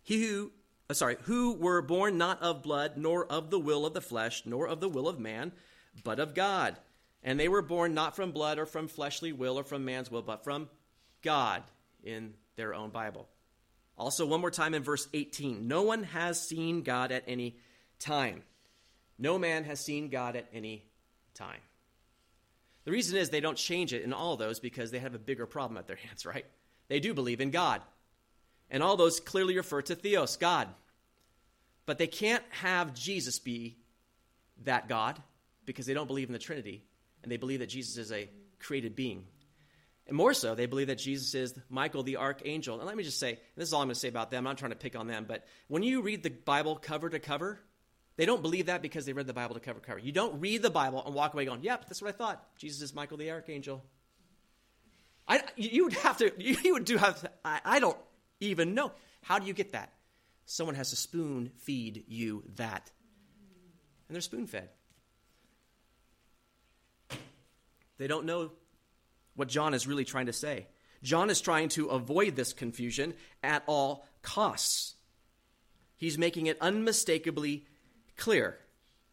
[0.05, 0.53] He who,
[0.89, 4.45] uh, sorry, who were born not of blood, nor of the will of the flesh,
[4.47, 5.51] nor of the will of man,
[6.05, 6.77] but of God.
[7.25, 10.23] And they were born not from blood or from fleshly will or from man's will,
[10.23, 10.69] but from
[11.23, 11.65] God
[12.05, 13.27] in their own Bible.
[13.99, 17.59] Also, one more time in verse 18 No one has seen God at any
[17.99, 18.45] time.
[19.19, 20.85] No man has seen God at any
[21.35, 21.63] time.
[22.85, 25.47] The reason is they don't change it in all those because they have a bigger
[25.47, 26.47] problem at their hands, right?
[26.87, 27.83] They do believe in God.
[28.71, 30.69] And all those clearly refer to Theos, God.
[31.85, 33.77] But they can't have Jesus be
[34.65, 35.21] that God
[35.65, 36.85] because they don't believe in the Trinity.
[37.23, 39.25] And they believe that Jesus is a created being.
[40.09, 42.79] And more so, they believe that Jesus is Michael the archangel.
[42.79, 44.47] And let me just say, this is all I'm going to say about them.
[44.47, 47.19] I'm not trying to pick on them, but when you read the Bible cover to
[47.19, 47.59] cover,
[48.17, 49.99] they don't believe that because they read the Bible to cover to cover.
[49.99, 52.43] You don't read the Bible and walk away going, "Yep, that's what I thought.
[52.57, 53.85] Jesus is Michael the archangel."
[55.29, 56.33] I, you would have to.
[56.39, 57.29] You would do have.
[57.45, 57.99] I, I don't
[58.41, 58.93] even know.
[59.23, 59.93] How do you get that?
[60.45, 62.91] Someone has to spoon feed you that.
[64.09, 64.69] And they're spoon fed.
[67.99, 68.53] They don't know
[69.35, 70.67] what John is really trying to say.
[71.03, 74.95] John is trying to avoid this confusion at all costs.
[75.97, 77.67] He's making it unmistakably
[78.17, 78.59] clear.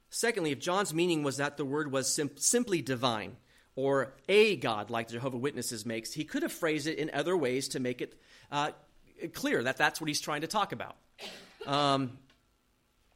[0.09, 3.37] Secondly, if John's meaning was that the word was sim- simply divine
[3.75, 7.35] or a God, like the Jehovah Witnesses makes, he could have phrased it in other
[7.35, 8.19] ways to make it
[8.51, 8.71] uh,
[9.29, 10.97] clear that that's what he's trying to talk about.
[11.65, 12.17] Um,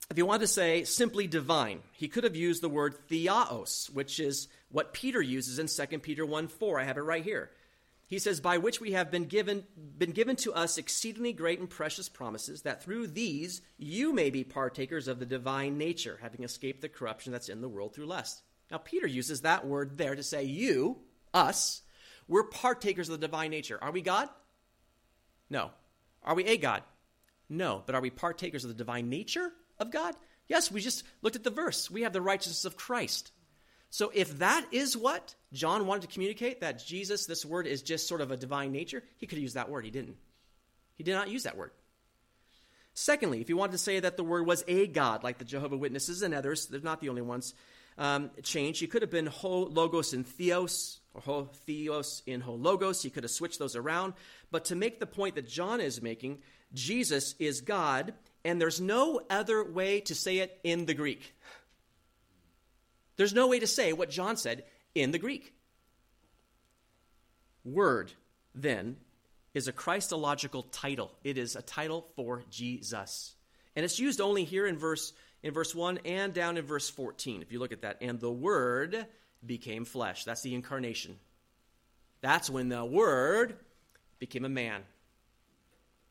[0.09, 4.19] if he wanted to say simply divine, he could have used the word theos, which
[4.19, 6.79] is what Peter uses in 2 Peter 1 4.
[6.79, 7.51] I have it right here.
[8.07, 9.65] He says, By which we have been given,
[9.97, 14.45] been given to us exceedingly great and precious promises, that through these you may be
[14.45, 18.41] partakers of the divine nature, having escaped the corruption that's in the world through lust.
[18.71, 20.99] Now, Peter uses that word there to say, You,
[21.33, 21.81] us,
[22.29, 23.77] we're partakers of the divine nature.
[23.81, 24.29] Are we God?
[25.49, 25.71] No.
[26.27, 26.83] Are we a God?
[27.49, 27.81] No.
[27.85, 30.13] But are we partakers of the divine nature of God?
[30.47, 31.89] Yes, we just looked at the verse.
[31.89, 33.31] We have the righteousness of Christ.
[33.89, 38.07] So if that is what John wanted to communicate, that Jesus, this word is just
[38.07, 39.85] sort of a divine nature, he could have used that word.
[39.85, 40.17] He didn't.
[40.95, 41.71] He did not use that word.
[42.93, 45.77] Secondly, if he wanted to say that the word was a God, like the Jehovah
[45.77, 47.53] Witnesses and others, they're not the only ones,
[47.97, 48.79] um, changed.
[48.79, 53.01] He could have been ho logos and theos, ho theos in ho logos.
[53.01, 54.13] He could have switched those around.
[54.51, 56.39] But to make the point that John is making,
[56.73, 61.33] Jesus is God, and there's no other way to say it in the Greek.
[63.15, 65.53] There's no way to say what John said in the Greek.
[67.65, 68.11] Word,
[68.53, 68.97] then,
[69.53, 71.11] is a Christological title.
[71.23, 73.35] It is a title for Jesus.
[73.75, 77.41] And it's used only here in verse in verse 1 and down in verse 14.
[77.41, 79.05] If you look at that, and the word
[79.45, 80.23] became flesh.
[80.23, 81.17] That's the incarnation.
[82.21, 83.57] That's when the word
[84.19, 84.81] became a man.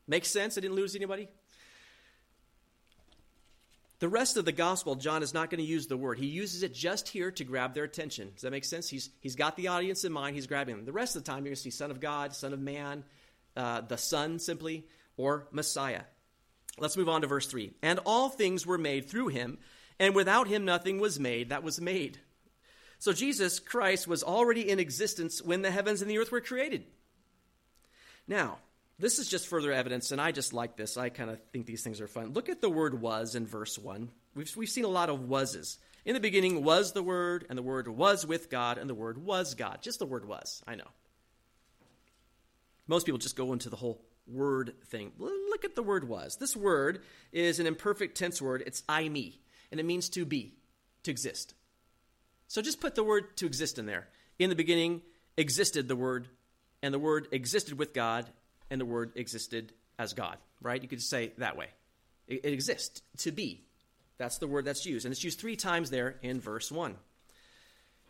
[0.07, 0.57] Makes sense?
[0.57, 1.27] I didn't lose anybody?
[3.99, 6.19] The rest of the gospel, John is not going to use the word.
[6.19, 8.29] He uses it just here to grab their attention.
[8.33, 8.87] Does that make sense?
[8.87, 10.35] He's, he's got the audience in mind.
[10.35, 10.85] He's grabbing them.
[10.85, 13.03] The rest of the time, you're going to see Son of God, Son of Man,
[13.55, 14.85] uh, the Son simply,
[15.17, 16.03] or Messiah.
[16.77, 17.73] Let's move on to verse 3.
[17.81, 19.57] And all things were made through him,
[19.99, 22.19] and without him nothing was made that was made.
[22.99, 26.85] So Jesus Christ was already in existence when the heavens and the earth were created.
[28.27, 28.57] Now,
[28.99, 30.97] this is just further evidence, and I just like this.
[30.97, 32.33] I kind of think these things are fun.
[32.33, 34.09] Look at the word was in verse 1.
[34.33, 35.77] We've, we've seen a lot of wases.
[36.07, 39.17] In the beginning was the Word, and the Word was with God, and the Word
[39.17, 39.79] was God.
[39.81, 40.87] Just the word was, I know.
[42.87, 45.11] Most people just go into the whole word thing.
[45.17, 46.37] Look at the word was.
[46.37, 47.01] This word
[47.33, 48.63] is an imperfect tense word.
[48.65, 49.33] It's eimi,
[49.71, 50.53] and it means to be,
[51.03, 51.53] to exist.
[52.47, 54.07] So just put the word to exist in there.
[54.39, 55.01] In the beginning
[55.37, 56.27] existed the Word,
[56.81, 58.29] and the Word existed with God,
[58.69, 60.81] and the Word existed as God, right?
[60.81, 61.67] You could say that way.
[62.27, 63.63] It, it exists, to be.
[64.17, 65.05] That's the word that's used.
[65.05, 66.95] And it's used three times there in verse 1.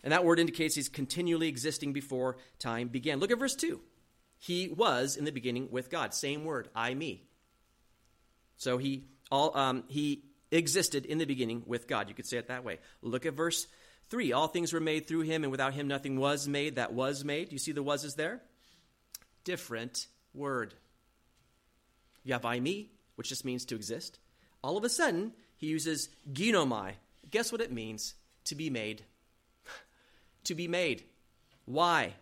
[0.04, 3.20] And that word indicates he's continually existing before time began.
[3.20, 3.82] Look at verse 2.
[4.40, 6.14] He was in the beginning with God.
[6.14, 7.22] Same word, eimi.
[8.58, 12.08] So he, all, um, he existed in the beginning with God.
[12.08, 12.80] You could say it that way.
[13.02, 13.68] Look at verse
[14.10, 14.32] 3.
[14.32, 17.52] All things were made through him, and without him nothing was made that was made.
[17.52, 18.42] You see the was is there?
[19.44, 20.74] Different word.
[22.24, 24.20] You have eimi, which just means to exist.
[24.64, 26.94] All of a sudden, he uses ginomai.
[27.32, 28.16] Guess what it means?
[28.46, 29.04] To be made.
[30.46, 31.04] to be made.
[31.66, 32.14] Why?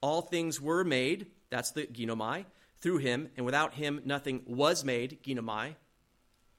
[0.00, 2.44] All things were made, that's the ginomai,
[2.80, 5.74] through him, and without him nothing was made, ginomai,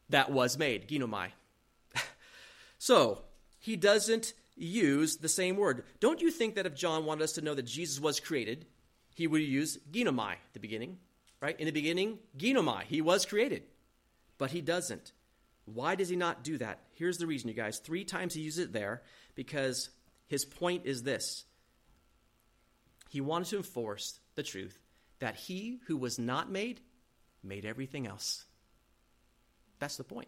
[0.10, 1.30] that was made, ginomai.
[2.78, 3.22] so,
[3.60, 5.84] he doesn't use the same word.
[6.00, 8.66] Don't you think that if John wanted us to know that Jesus was created,
[9.16, 10.98] he would use ginomai at the beginning,
[11.42, 11.60] right?
[11.60, 13.64] In the beginning, ginomai, he was created.
[14.38, 15.12] But he doesn't.
[15.66, 16.80] Why does he not do that?
[16.94, 17.80] Here's the reason, you guys.
[17.80, 19.02] Three times he uses it there
[19.36, 19.90] because
[20.28, 21.46] his point is this
[23.10, 24.80] he wanted to enforce the truth
[25.20, 26.82] that he who was not made
[27.44, 28.46] made everything else.
[29.80, 30.28] That's the point.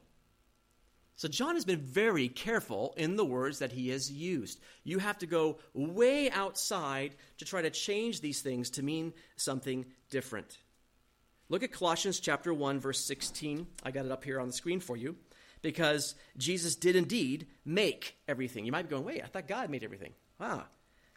[1.20, 4.58] So, John has been very careful in the words that he has used.
[4.86, 9.86] You have to go way outside to try to change these things to mean something
[10.10, 10.58] different.
[11.50, 13.68] Look at Colossians chapter 1 verse 16.
[13.84, 15.18] I got it up here on the screen for you
[15.62, 18.66] because Jesus did indeed make everything.
[18.66, 20.70] You might be going, "Wait, I thought God made everything." Ah.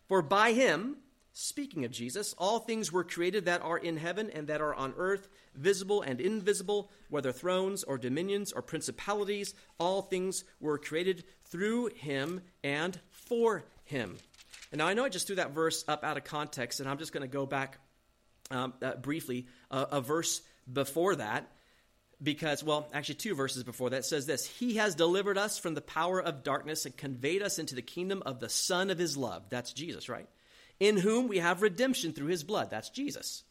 [0.09, 0.97] For by him
[1.35, 4.93] Speaking of Jesus, all things were created that are in heaven and that are on
[4.99, 11.87] earth, visible and invisible, whether thrones or dominions or principalities, all things were created through
[11.95, 14.19] him and for him.
[14.71, 16.99] And now I know I just threw that verse up out of context, and I'm
[16.99, 17.79] just going to go back
[18.51, 21.51] um, uh, briefly uh, a verse before that
[22.23, 25.81] because, well, actually, two verses before that says this He has delivered us from the
[25.81, 29.45] power of darkness and conveyed us into the kingdom of the Son of His love.
[29.49, 30.29] That's Jesus, right?
[30.83, 32.69] In whom we have redemption through his blood.
[32.69, 33.45] That's Jesus.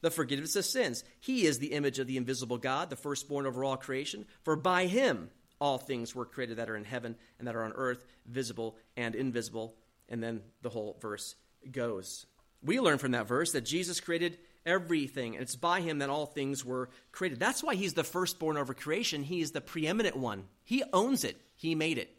[0.00, 1.04] The forgiveness of sins.
[1.20, 4.26] He is the image of the invisible God, the firstborn over all creation.
[4.42, 7.72] For by him all things were created that are in heaven and that are on
[7.76, 9.76] earth, visible and invisible.
[10.08, 11.36] And then the whole verse
[11.70, 12.26] goes.
[12.64, 16.26] We learn from that verse that Jesus created everything, and it's by him that all
[16.26, 17.38] things were created.
[17.38, 19.22] That's why he's the firstborn over creation.
[19.22, 20.46] He is the preeminent one.
[20.64, 22.10] He owns it, he made it.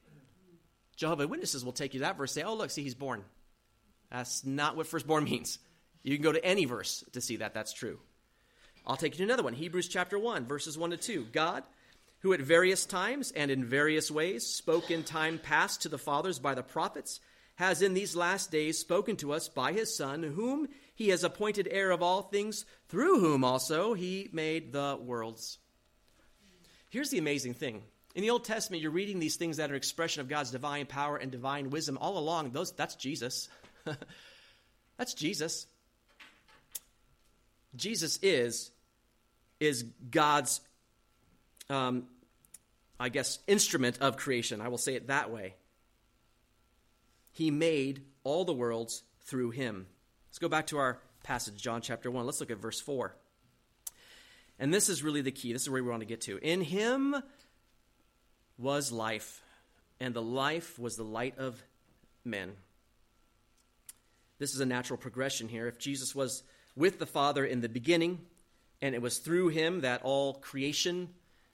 [0.96, 3.26] Jehovah Witnesses will take you that verse say, oh, look, see, he's born.
[4.14, 5.58] That's not what firstborn means.
[6.04, 8.00] You can go to any verse to see that that's true.
[8.86, 11.28] I'll take you to another one Hebrews chapter 1, verses 1 to 2.
[11.32, 11.64] God,
[12.20, 16.38] who at various times and in various ways spoke in time past to the fathers
[16.38, 17.22] by the prophets,
[17.56, 21.68] has in these last days spoken to us by his Son, whom he has appointed
[21.72, 25.58] heir of all things, through whom also he made the worlds.
[26.92, 27.82] Here's the amazing thing.
[28.14, 31.18] In the Old Testament, you're reading these things that are expression of God's divine power
[31.18, 32.52] and divine wisdom all along.
[32.52, 33.50] Those, that's Jesus.
[34.98, 35.68] that's Jesus.
[37.76, 38.72] Jesus is,
[39.60, 40.62] is God's,
[41.70, 42.06] um,
[43.00, 44.62] I guess, instrument of creation.
[44.62, 45.56] I will say it that way.
[47.32, 49.88] He made all the worlds through him.
[50.30, 52.26] Let's go back to our passage, John chapter 1.
[52.26, 53.16] Let's look at verse 4.
[54.60, 55.52] And this is really the key.
[55.52, 56.38] This is where we want to get to.
[56.38, 57.16] In him
[58.58, 59.42] was life,
[60.00, 61.62] and the life was the light of
[62.24, 62.52] men.
[64.44, 65.70] This is a natural progression here.
[65.70, 66.44] If Jesus was
[66.76, 68.20] with the Father in the beginning,
[68.82, 71.08] and it was through him that all creation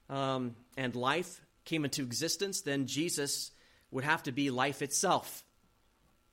[0.08, 3.52] um, and life came into existence, then Jesus
[3.92, 5.44] would have to be life itself.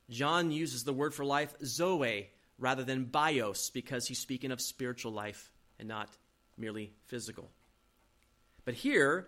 [0.10, 5.12] John uses the word for life, zoe, rather than bios, because he's speaking of spiritual
[5.12, 6.10] life and not
[6.58, 7.52] merely physical.
[8.66, 9.28] But here,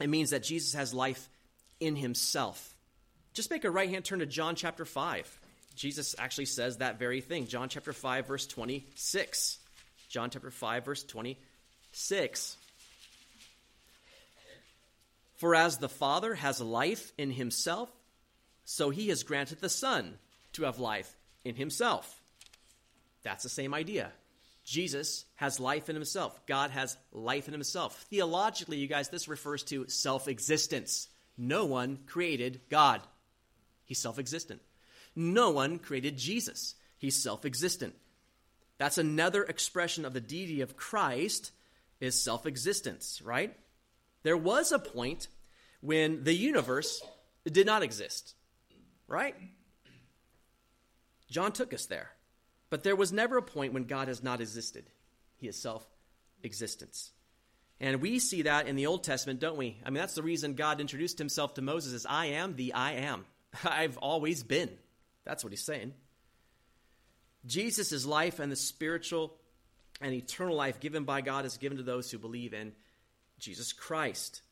[0.00, 1.30] it means that Jesus has life
[1.78, 2.74] in himself.
[3.34, 5.38] Just make a right hand turn to John chapter 5.
[5.72, 7.46] Jesus actually says that very thing.
[7.46, 9.58] John chapter 5, verse 26.
[10.08, 12.56] John chapter 5, verse 26.
[15.36, 17.90] For as the Father has life in himself,
[18.64, 20.18] so he has granted the Son
[20.52, 21.12] to have life
[21.44, 22.20] in himself.
[23.22, 24.12] That's the same idea.
[24.64, 26.38] Jesus has life in himself.
[26.46, 27.96] God has life in himself.
[28.10, 31.08] Theologically, you guys, this refers to self existence.
[31.36, 33.00] No one created God,
[33.84, 34.60] he's self existent.
[35.14, 37.94] No one created Jesus, he's self existent.
[38.78, 41.52] That's another expression of the deity of Christ
[42.00, 43.54] is self-existence, right?
[44.24, 45.28] There was a point
[45.80, 47.00] when the universe
[47.44, 48.34] did not exist,
[49.06, 49.36] right?
[51.30, 52.10] John took us there.
[52.70, 54.84] But there was never a point when God has not existed.
[55.36, 55.86] He is self
[56.42, 57.10] existence.
[57.78, 59.76] And we see that in the Old Testament, don't we?
[59.84, 62.92] I mean, that's the reason God introduced himself to Moses as I am the I
[62.92, 63.26] am.
[63.64, 64.70] I've always been.
[65.24, 65.92] That's what he's saying.
[67.46, 69.34] Jesus' is life and the spiritual
[70.00, 72.72] and eternal life given by God is given to those who believe in
[73.38, 74.42] Jesus Christ.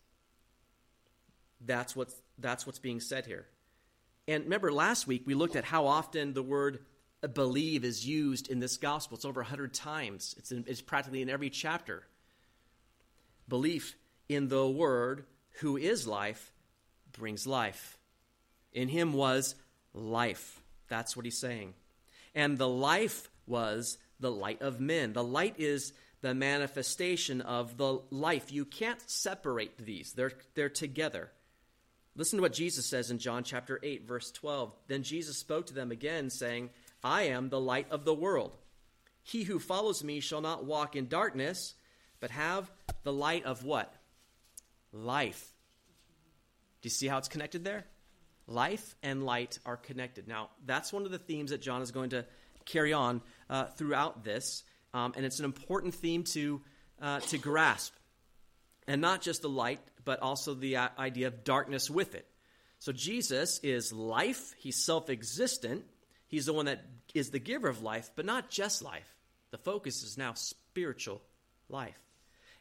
[1.60, 3.46] That's what's, that's what's being said here.
[4.26, 6.80] And remember, last week we looked at how often the word
[7.34, 9.16] believe is used in this gospel.
[9.16, 12.04] It's over 100 times, it's, in, it's practically in every chapter.
[13.48, 13.96] Belief
[14.28, 15.24] in the Word,
[15.58, 16.52] who is life,
[17.12, 17.98] brings life.
[18.72, 19.56] In him was
[19.92, 20.59] life.
[20.90, 21.72] That's what he's saying.
[22.34, 25.14] And the life was the light of men.
[25.14, 28.52] The light is the manifestation of the life.
[28.52, 31.30] You can't separate these, they're, they're together.
[32.16, 34.74] Listen to what Jesus says in John chapter 8, verse 12.
[34.88, 36.70] Then Jesus spoke to them again, saying,
[37.02, 38.56] I am the light of the world.
[39.22, 41.74] He who follows me shall not walk in darkness,
[42.18, 42.70] but have
[43.04, 43.94] the light of what?
[44.92, 45.54] Life.
[46.82, 47.86] Do you see how it's connected there?
[48.50, 50.28] Life and light are connected.
[50.28, 52.26] Now, that's one of the themes that John is going to
[52.66, 56.60] carry on uh, throughout this, um, and it's an important theme to,
[57.00, 57.94] uh, to grasp.
[58.86, 62.26] And not just the light, but also the uh, idea of darkness with it.
[62.80, 65.84] So, Jesus is life, he's self existent,
[66.30, 69.16] He's the one that is the giver of life, but not just life.
[69.50, 71.20] The focus is now spiritual
[71.68, 71.98] life.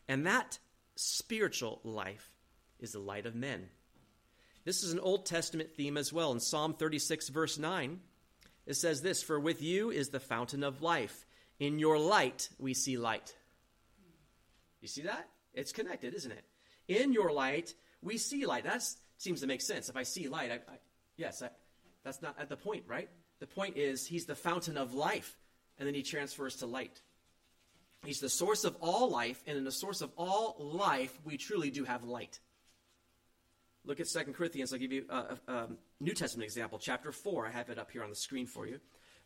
[0.08, 0.58] And that
[0.95, 2.32] spiritual life
[2.80, 3.69] is the light of men.
[4.69, 6.32] This is an Old Testament theme as well.
[6.32, 7.99] In Psalm 36, verse 9,
[8.67, 11.25] it says this For with you is the fountain of life.
[11.60, 13.34] In your light we see light.
[14.79, 15.27] You see that?
[15.55, 16.43] It's connected, isn't it?
[16.88, 18.65] In your light we see light.
[18.65, 18.84] That
[19.17, 19.89] seems to make sense.
[19.89, 20.77] If I see light, I, I
[21.17, 21.49] yes, I,
[22.03, 23.10] that's not at the point, right?
[23.39, 25.36] The point is, he's the fountain of life,
[25.79, 27.01] and then he transfers to light.
[28.05, 31.71] He's the source of all life, and in the source of all life, we truly
[31.71, 32.39] do have light.
[33.85, 34.73] Look at 2 Corinthians.
[34.73, 35.67] I'll give you a, a, a,
[35.99, 37.47] New Testament example, chapter 4.
[37.47, 38.79] I have it up here on the screen for you.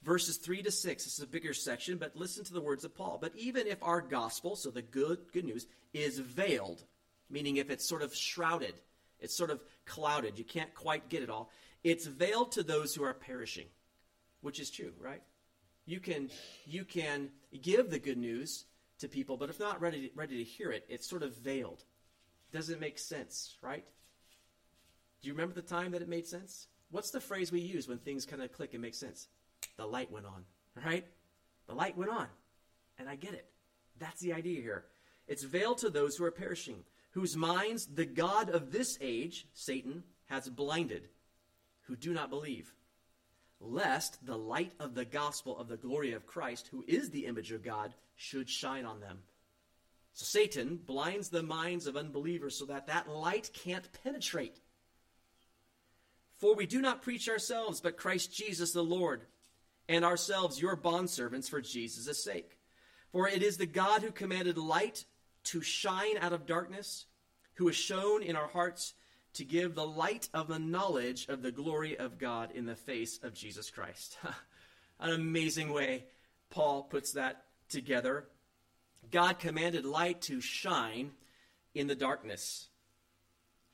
[0.04, 1.04] Verses 3 to 6.
[1.04, 3.18] This is a bigger section, but listen to the words of Paul.
[3.22, 6.84] But even if our gospel, so the good, good news, is veiled,
[7.30, 8.76] meaning if it's sort of shrouded,
[9.20, 11.50] it's sort of clouded, you can't quite get it all,
[11.84, 13.66] it's veiled to those who are perishing
[14.44, 15.24] which is true, right?
[15.86, 16.30] You can
[16.66, 17.30] you can
[17.62, 18.66] give the good news
[19.00, 21.84] to people, but if not ready ready to hear it, it's sort of veiled.
[22.52, 23.86] Doesn't make sense, right?
[25.24, 26.68] Do you remember the time that it made sense?
[26.92, 29.30] What's the phrase we use when things kind of click and make sense?
[29.78, 30.46] The light went on,
[30.86, 31.08] right?
[31.68, 32.28] The light went on.
[33.00, 33.48] And I get it.
[33.98, 34.86] That's the idea here.
[35.28, 40.04] It's veiled to those who are perishing, whose minds the God of this age, Satan,
[40.26, 41.08] has blinded,
[41.88, 42.72] who do not believe
[43.64, 47.52] lest the light of the gospel of the glory of Christ, who is the image
[47.52, 49.20] of God, should shine on them.
[50.14, 54.60] So Satan blinds the minds of unbelievers so that that light can't penetrate.
[56.44, 59.22] For we do not preach ourselves, but Christ Jesus the Lord,
[59.88, 62.60] and ourselves your bondservants for Jesus' sake.
[63.14, 65.06] For it is the God who commanded light
[65.46, 67.06] to shine out of darkness,
[67.54, 68.94] who has shone in our hearts
[69.36, 73.22] to give the light of the knowledge of the glory of God in the face
[73.24, 74.18] of Jesus Christ.
[75.00, 76.04] An amazing way
[76.50, 78.26] Paul puts that together.
[79.12, 81.12] God commanded light to shine
[81.74, 82.68] in the darkness.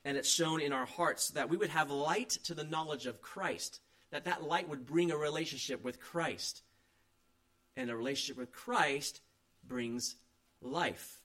[0.04, 3.20] And it's shone in our hearts that we would have light to the knowledge of
[3.20, 3.80] Christ,
[4.10, 6.62] that that light would bring a relationship with Christ.
[7.76, 9.20] And a relationship with Christ
[9.66, 10.16] brings
[10.62, 11.20] life.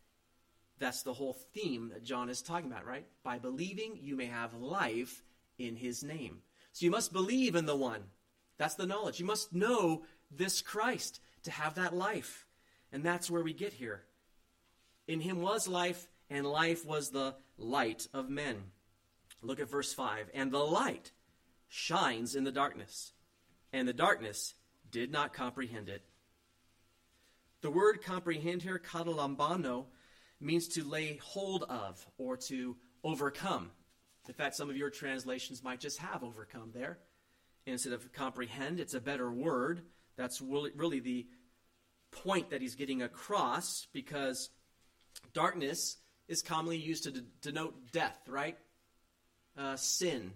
[0.77, 3.05] That's the whole theme that John is talking about, right?
[3.23, 5.23] By believing, you may have life
[5.57, 6.39] in his name.
[6.73, 8.03] So you must believe in the one.
[8.57, 9.19] That's the knowledge.
[9.19, 12.45] You must know this Christ to have that life.
[12.91, 14.03] And that's where we get here.
[15.07, 18.57] In him was life, and life was the light of men.
[19.41, 20.29] Look at verse 5.
[20.33, 21.11] And the light
[21.67, 23.11] shines in the darkness,
[23.73, 24.53] and the darkness
[24.91, 26.03] did not comprehend it.
[27.61, 29.85] The word comprehend here, katalambano,
[30.39, 33.71] means to lay hold of or to overcome.
[34.27, 36.99] In fact, some of your translations might just have overcome there.
[37.65, 39.81] Instead of comprehend, it's a better word.
[40.17, 41.27] That's really the
[42.11, 44.49] point that he's getting across because
[45.33, 45.97] darkness
[46.27, 47.11] is commonly used to
[47.41, 48.57] denote death, right?
[49.57, 50.31] Uh, sin,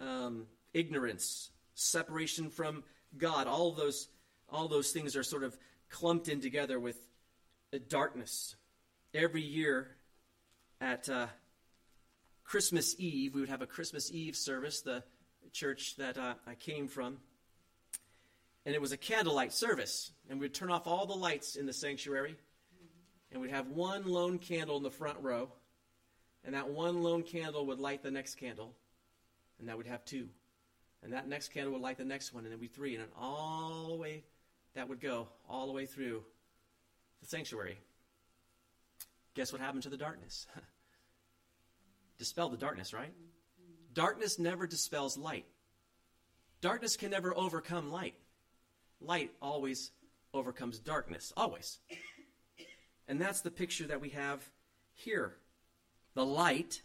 [0.00, 2.84] um, ignorance, separation from
[3.16, 3.46] God.
[3.46, 4.08] All those,
[4.48, 5.56] all those things are sort of
[5.90, 6.96] clumped in together with
[7.88, 8.54] darkness
[9.14, 9.88] every year
[10.80, 11.26] at uh,
[12.44, 15.02] Christmas Eve, we would have a Christmas Eve service, the
[15.52, 17.18] church that uh, I came from.
[18.64, 20.12] And it was a candlelight service.
[20.28, 22.36] And we'd turn off all the lights in the sanctuary.
[23.32, 25.50] And we'd have one lone candle in the front row.
[26.44, 28.74] And that one lone candle would light the next candle.
[29.58, 30.28] And that would have two.
[31.02, 32.44] And that next candle would light the next one.
[32.44, 32.94] And then we'd be three.
[32.94, 34.24] And then all the way,
[34.74, 36.22] that would go all the way through
[37.20, 37.78] the sanctuary.
[39.34, 40.46] Guess what happened to the darkness?
[42.18, 43.12] Dispel the darkness, right?
[43.92, 45.46] Darkness never dispels light.
[46.60, 48.14] Darkness can never overcome light.
[49.00, 49.92] Light always
[50.34, 51.78] overcomes darkness, always.
[53.08, 54.48] And that's the picture that we have
[54.94, 55.34] here.
[56.14, 56.82] The light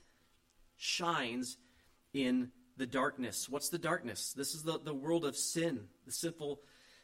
[0.78, 1.58] shines
[2.14, 3.50] in the darkness.
[3.50, 4.34] What's the darkness?
[4.34, 6.62] This is the, the world of sin, the sinful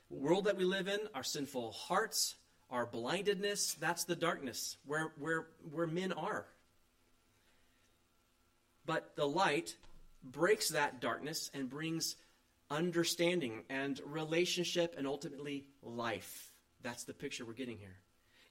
[0.10, 2.36] world that we live in, our sinful hearts,
[2.72, 6.46] our blindedness, that's the darkness where, where, where men are.
[8.86, 9.76] But the light
[10.24, 12.16] breaks that darkness and brings
[12.72, 16.52] understanding and relationship and ultimately life.
[16.82, 17.98] That's the picture we're getting here.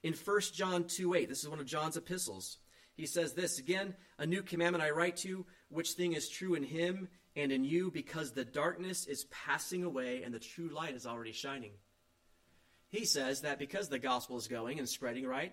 [0.03, 2.59] In 1 John 2 8, this is one of John's epistles.
[2.95, 6.55] He says this again, a new commandment I write to you, which thing is true
[6.55, 10.95] in him and in you, because the darkness is passing away and the true light
[10.95, 11.73] is already shining
[12.89, 15.53] he says that because the gospel is going and spreading, right,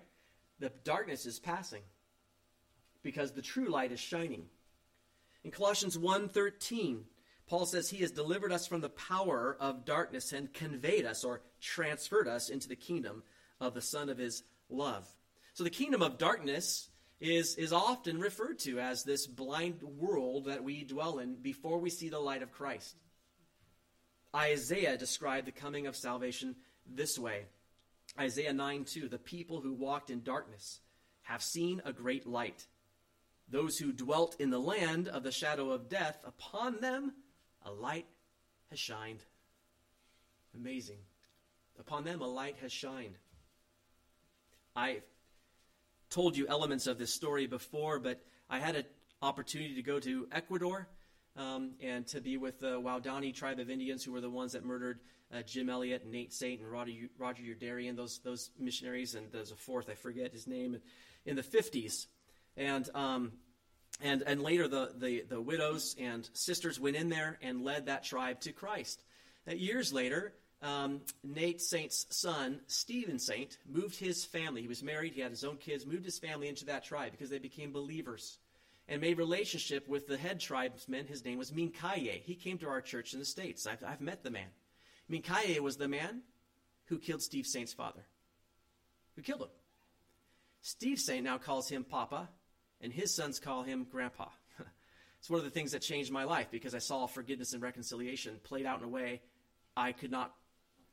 [0.58, 1.82] the darkness is passing
[3.02, 4.46] because the true light is shining.
[5.44, 7.04] In Colossians 1:13,
[7.46, 11.42] Paul says he has delivered us from the power of darkness and conveyed us or
[11.60, 13.22] transferred us into the kingdom
[13.60, 15.06] of the son of his love.
[15.54, 16.88] So the kingdom of darkness
[17.20, 21.90] is, is often referred to as this blind world that we dwell in before we
[21.90, 22.96] see the light of Christ.
[24.34, 27.46] Isaiah described the coming of salvation this way
[28.18, 30.80] Isaiah 9 2 The people who walked in darkness
[31.22, 32.66] have seen a great light.
[33.48, 37.12] Those who dwelt in the land of the shadow of death, upon them
[37.64, 38.06] a light
[38.70, 39.20] has shined.
[40.54, 40.98] Amazing.
[41.78, 43.18] Upon them a light has shined.
[44.76, 44.98] I
[46.10, 48.20] told you elements of this story before, but
[48.50, 48.84] I had an
[49.22, 50.86] opportunity to go to Ecuador
[51.34, 54.66] um, and to be with the Waodani tribe of Indians, who were the ones that
[54.66, 55.00] murdered
[55.34, 59.56] uh, Jim Elliot, Nate Saint, and Roger, Roger Youderian, those, those missionaries, and there's a
[59.56, 60.78] fourth, I forget his name,
[61.24, 62.06] in the 50s.
[62.58, 63.32] And, um,
[64.02, 68.04] and, and later, the, the, the widows and sisters went in there and led that
[68.04, 69.02] tribe to Christ.
[69.48, 74.62] Years later, um, Nate Saint's son, Stephen Saint, moved his family.
[74.62, 77.30] He was married, he had his own kids, moved his family into that tribe because
[77.30, 78.38] they became believers
[78.88, 81.06] and made relationship with the head tribesman.
[81.06, 82.22] His name was Mincaye.
[82.22, 83.66] He came to our church in the States.
[83.66, 84.48] I've, I've met the man.
[85.10, 86.22] Mincaye was the man
[86.86, 88.04] who killed Steve Saint's father,
[89.14, 89.48] who killed him.
[90.62, 92.28] Steve Saint now calls him Papa,
[92.80, 94.28] and his sons call him Grandpa.
[95.20, 98.40] it's one of the things that changed my life because I saw forgiveness and reconciliation
[98.42, 99.22] played out in a way
[99.76, 100.34] I could not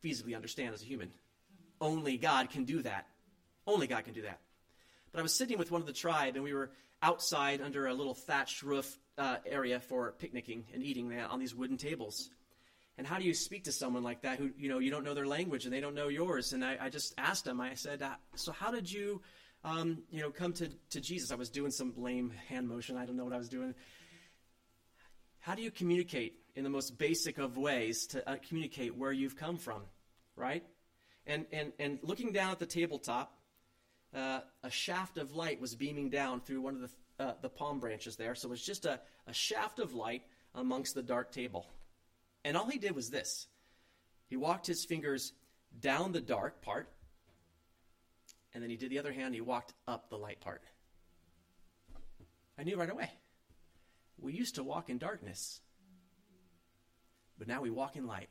[0.04, 1.12] feasibly understand as a human.
[1.80, 3.08] Only God can do that.
[3.66, 4.40] Only God can do that.
[5.12, 7.94] But I was sitting with one of the tribe, and we were outside under a
[7.94, 12.30] little thatched roof uh, area for picnicking and eating on these wooden tables.
[12.98, 15.14] And how do you speak to someone like that who, you know, you don't know
[15.14, 16.54] their language and they don't know yours?
[16.54, 19.22] And I, I just asked him, I said, uh, so how did you,
[19.64, 21.32] um, you know, come to, to Jesus?
[21.32, 22.98] I was doing some lame hand motion.
[22.98, 23.74] I don't know what I was doing.
[25.40, 29.36] How do you communicate in the most basic of ways to uh, communicate where you've
[29.36, 29.82] come from,
[30.36, 30.64] right?
[31.26, 33.36] And, and, and looking down at the tabletop,
[34.14, 37.80] uh, a shaft of light was beaming down through one of the, uh, the palm
[37.80, 38.36] branches there.
[38.36, 40.24] So it was just a, a shaft of light
[40.54, 41.66] amongst the dark table.
[42.46, 43.48] And all he did was this
[44.28, 45.34] he walked his fingers
[45.80, 46.90] down the dark part,
[48.54, 50.62] and then he did the other hand, he walked up the light part.
[52.58, 53.10] I knew right away.
[54.20, 55.60] We used to walk in darkness,
[57.44, 58.30] but now we walk in light.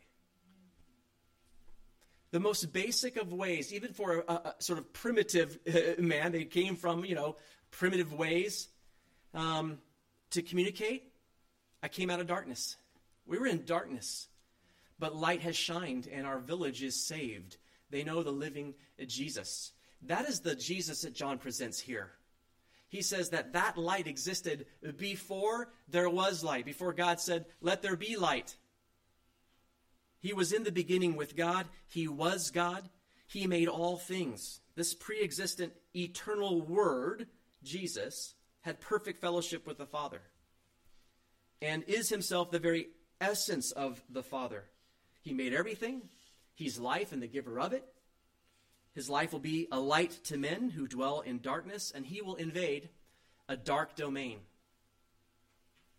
[2.31, 6.47] The most basic of ways, even for a, a sort of primitive uh, man, they
[6.47, 7.37] came from, you know,
[7.71, 8.69] primitive ways
[9.35, 9.77] um,
[10.31, 11.13] to communicate.
[11.83, 12.79] I came out of darkness.
[13.27, 14.29] We were in darkness,
[14.99, 17.59] but light has shined and our village is saved.
[17.91, 18.73] They know the living
[19.07, 19.73] Jesus.
[20.07, 22.13] That is the Jesus that John presents here.
[22.89, 24.65] He says that that light existed
[24.97, 28.57] before there was light, before God said, Let there be light.
[30.23, 31.67] He was in the beginning with God.
[31.89, 32.89] He was God.
[33.27, 34.61] He made all things.
[34.75, 37.27] This pre existent eternal Word,
[37.63, 40.23] Jesus, had perfect fellowship with the Father
[41.61, 42.89] and is himself the very
[43.21, 44.65] essence of the Father.
[45.23, 46.03] He made everything,
[46.55, 47.85] He's life and the giver of it.
[48.95, 52.35] His life will be a light to men who dwell in darkness, and He will
[52.35, 52.91] invade
[53.49, 54.41] a dark domain.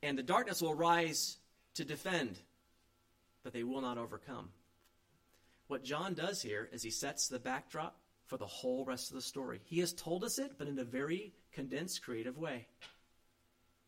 [0.04, 1.38] And the darkness will rise
[1.76, 2.40] to defend,
[3.44, 4.50] but they will not overcome.
[5.68, 9.22] What John does here is he sets the backdrop for the whole rest of the
[9.22, 9.60] story.
[9.66, 12.68] He has told us it, but in a very condensed, creative way.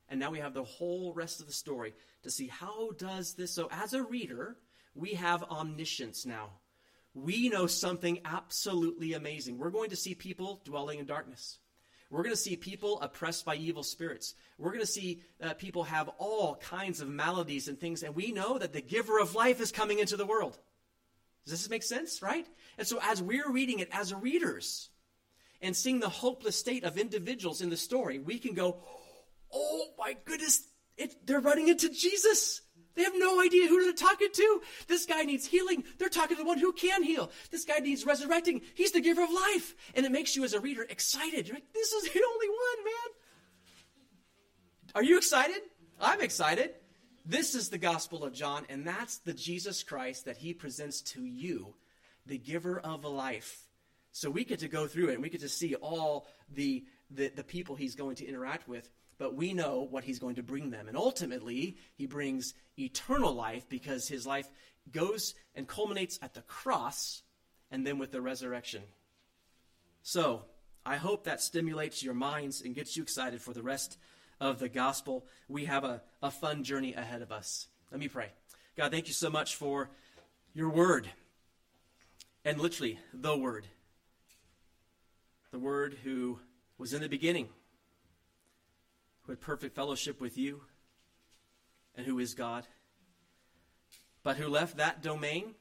[0.10, 1.94] And now we have the whole rest of the story
[2.24, 4.58] to see how does this so as a reader,
[4.94, 6.52] we have omniscience now.
[7.14, 9.58] We know something absolutely amazing.
[9.58, 11.60] We're going to see people dwelling in darkness.
[12.10, 14.36] We're going to see people oppressed by evil spirits.
[14.58, 18.32] We're going to see uh, people have all kinds of maladies and things, and we
[18.32, 20.58] know that the giver of life is coming into the world.
[21.46, 22.48] Does this make sense, right?
[22.78, 24.90] And so, as we're reading it as readers
[25.62, 28.78] and seeing the hopeless state of individuals in the story, we can go,
[29.54, 32.62] oh my goodness, it, they're running into Jesus.
[32.96, 34.62] They have no idea who they're talking to.
[34.88, 35.84] This guy needs healing.
[35.98, 37.30] They're talking to the one who can heal.
[37.52, 38.62] This guy needs resurrecting.
[38.74, 39.76] He's the giver of life.
[39.96, 41.48] And it makes you, as a reader, excited.
[41.48, 43.14] You're like, this is the only one, man.
[44.96, 45.62] Are you excited?
[46.00, 46.76] I'm excited.
[47.26, 51.26] This is the Gospel of John, and that's the Jesus Christ that he presents to
[51.26, 51.74] you,
[52.26, 53.66] the giver of life.
[54.12, 57.30] So we get to go through it and we get to see all the, the,
[57.30, 60.70] the people he's going to interact with but we know what he's going to bring
[60.70, 60.88] them.
[60.88, 64.50] And ultimately, he brings eternal life because his life
[64.92, 67.22] goes and culminates at the cross
[67.72, 68.84] and then with the resurrection.
[70.04, 70.44] So,
[70.86, 73.98] I hope that stimulates your minds and gets you excited for the rest
[74.40, 75.26] of the gospel.
[75.48, 77.68] We have a, a fun journey ahead of us.
[77.92, 78.30] Let me pray.
[78.78, 79.90] God, thank you so much for
[80.54, 81.10] your word.
[82.44, 83.68] And literally, the word.
[85.52, 86.40] The word who
[86.78, 87.50] was in the beginning
[89.26, 90.62] who had perfect fellowship with you
[91.96, 92.68] and who is God,
[94.24, 95.56] but who left that domain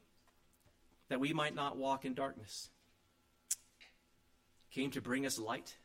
[1.09, 2.69] that we might not walk in darkness,
[4.71, 5.77] came to bring us light,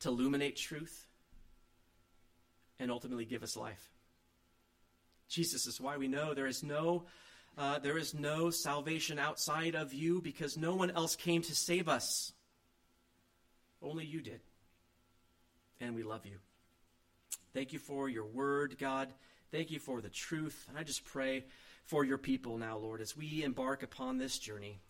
[0.00, 1.06] to illuminate truth,
[2.78, 3.90] and ultimately give us life.
[5.28, 7.06] Jesus is why we know there is no
[7.58, 11.86] uh, there is no salvation outside of you because no one else came to save
[11.86, 12.32] us.
[13.82, 14.40] Only you did
[15.82, 16.38] and we love you.
[17.52, 19.08] Thank you for your word, God.
[19.50, 20.64] Thank you for the truth.
[20.68, 21.44] And I just pray
[21.84, 24.80] for your people now, Lord, as we embark upon this journey,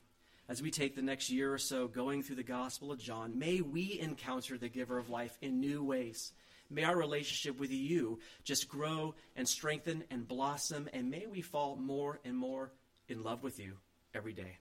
[0.48, 3.60] as we take the next year or so going through the Gospel of John, may
[3.60, 6.32] we encounter the giver of life in new ways.
[6.70, 11.76] May our relationship with you just grow and strengthen and blossom, and may we fall
[11.76, 12.70] more and more
[13.08, 13.76] in love with you
[14.14, 14.58] every day.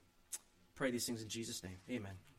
[0.74, 1.78] Pray these things in Jesus' name.
[1.90, 2.31] Amen.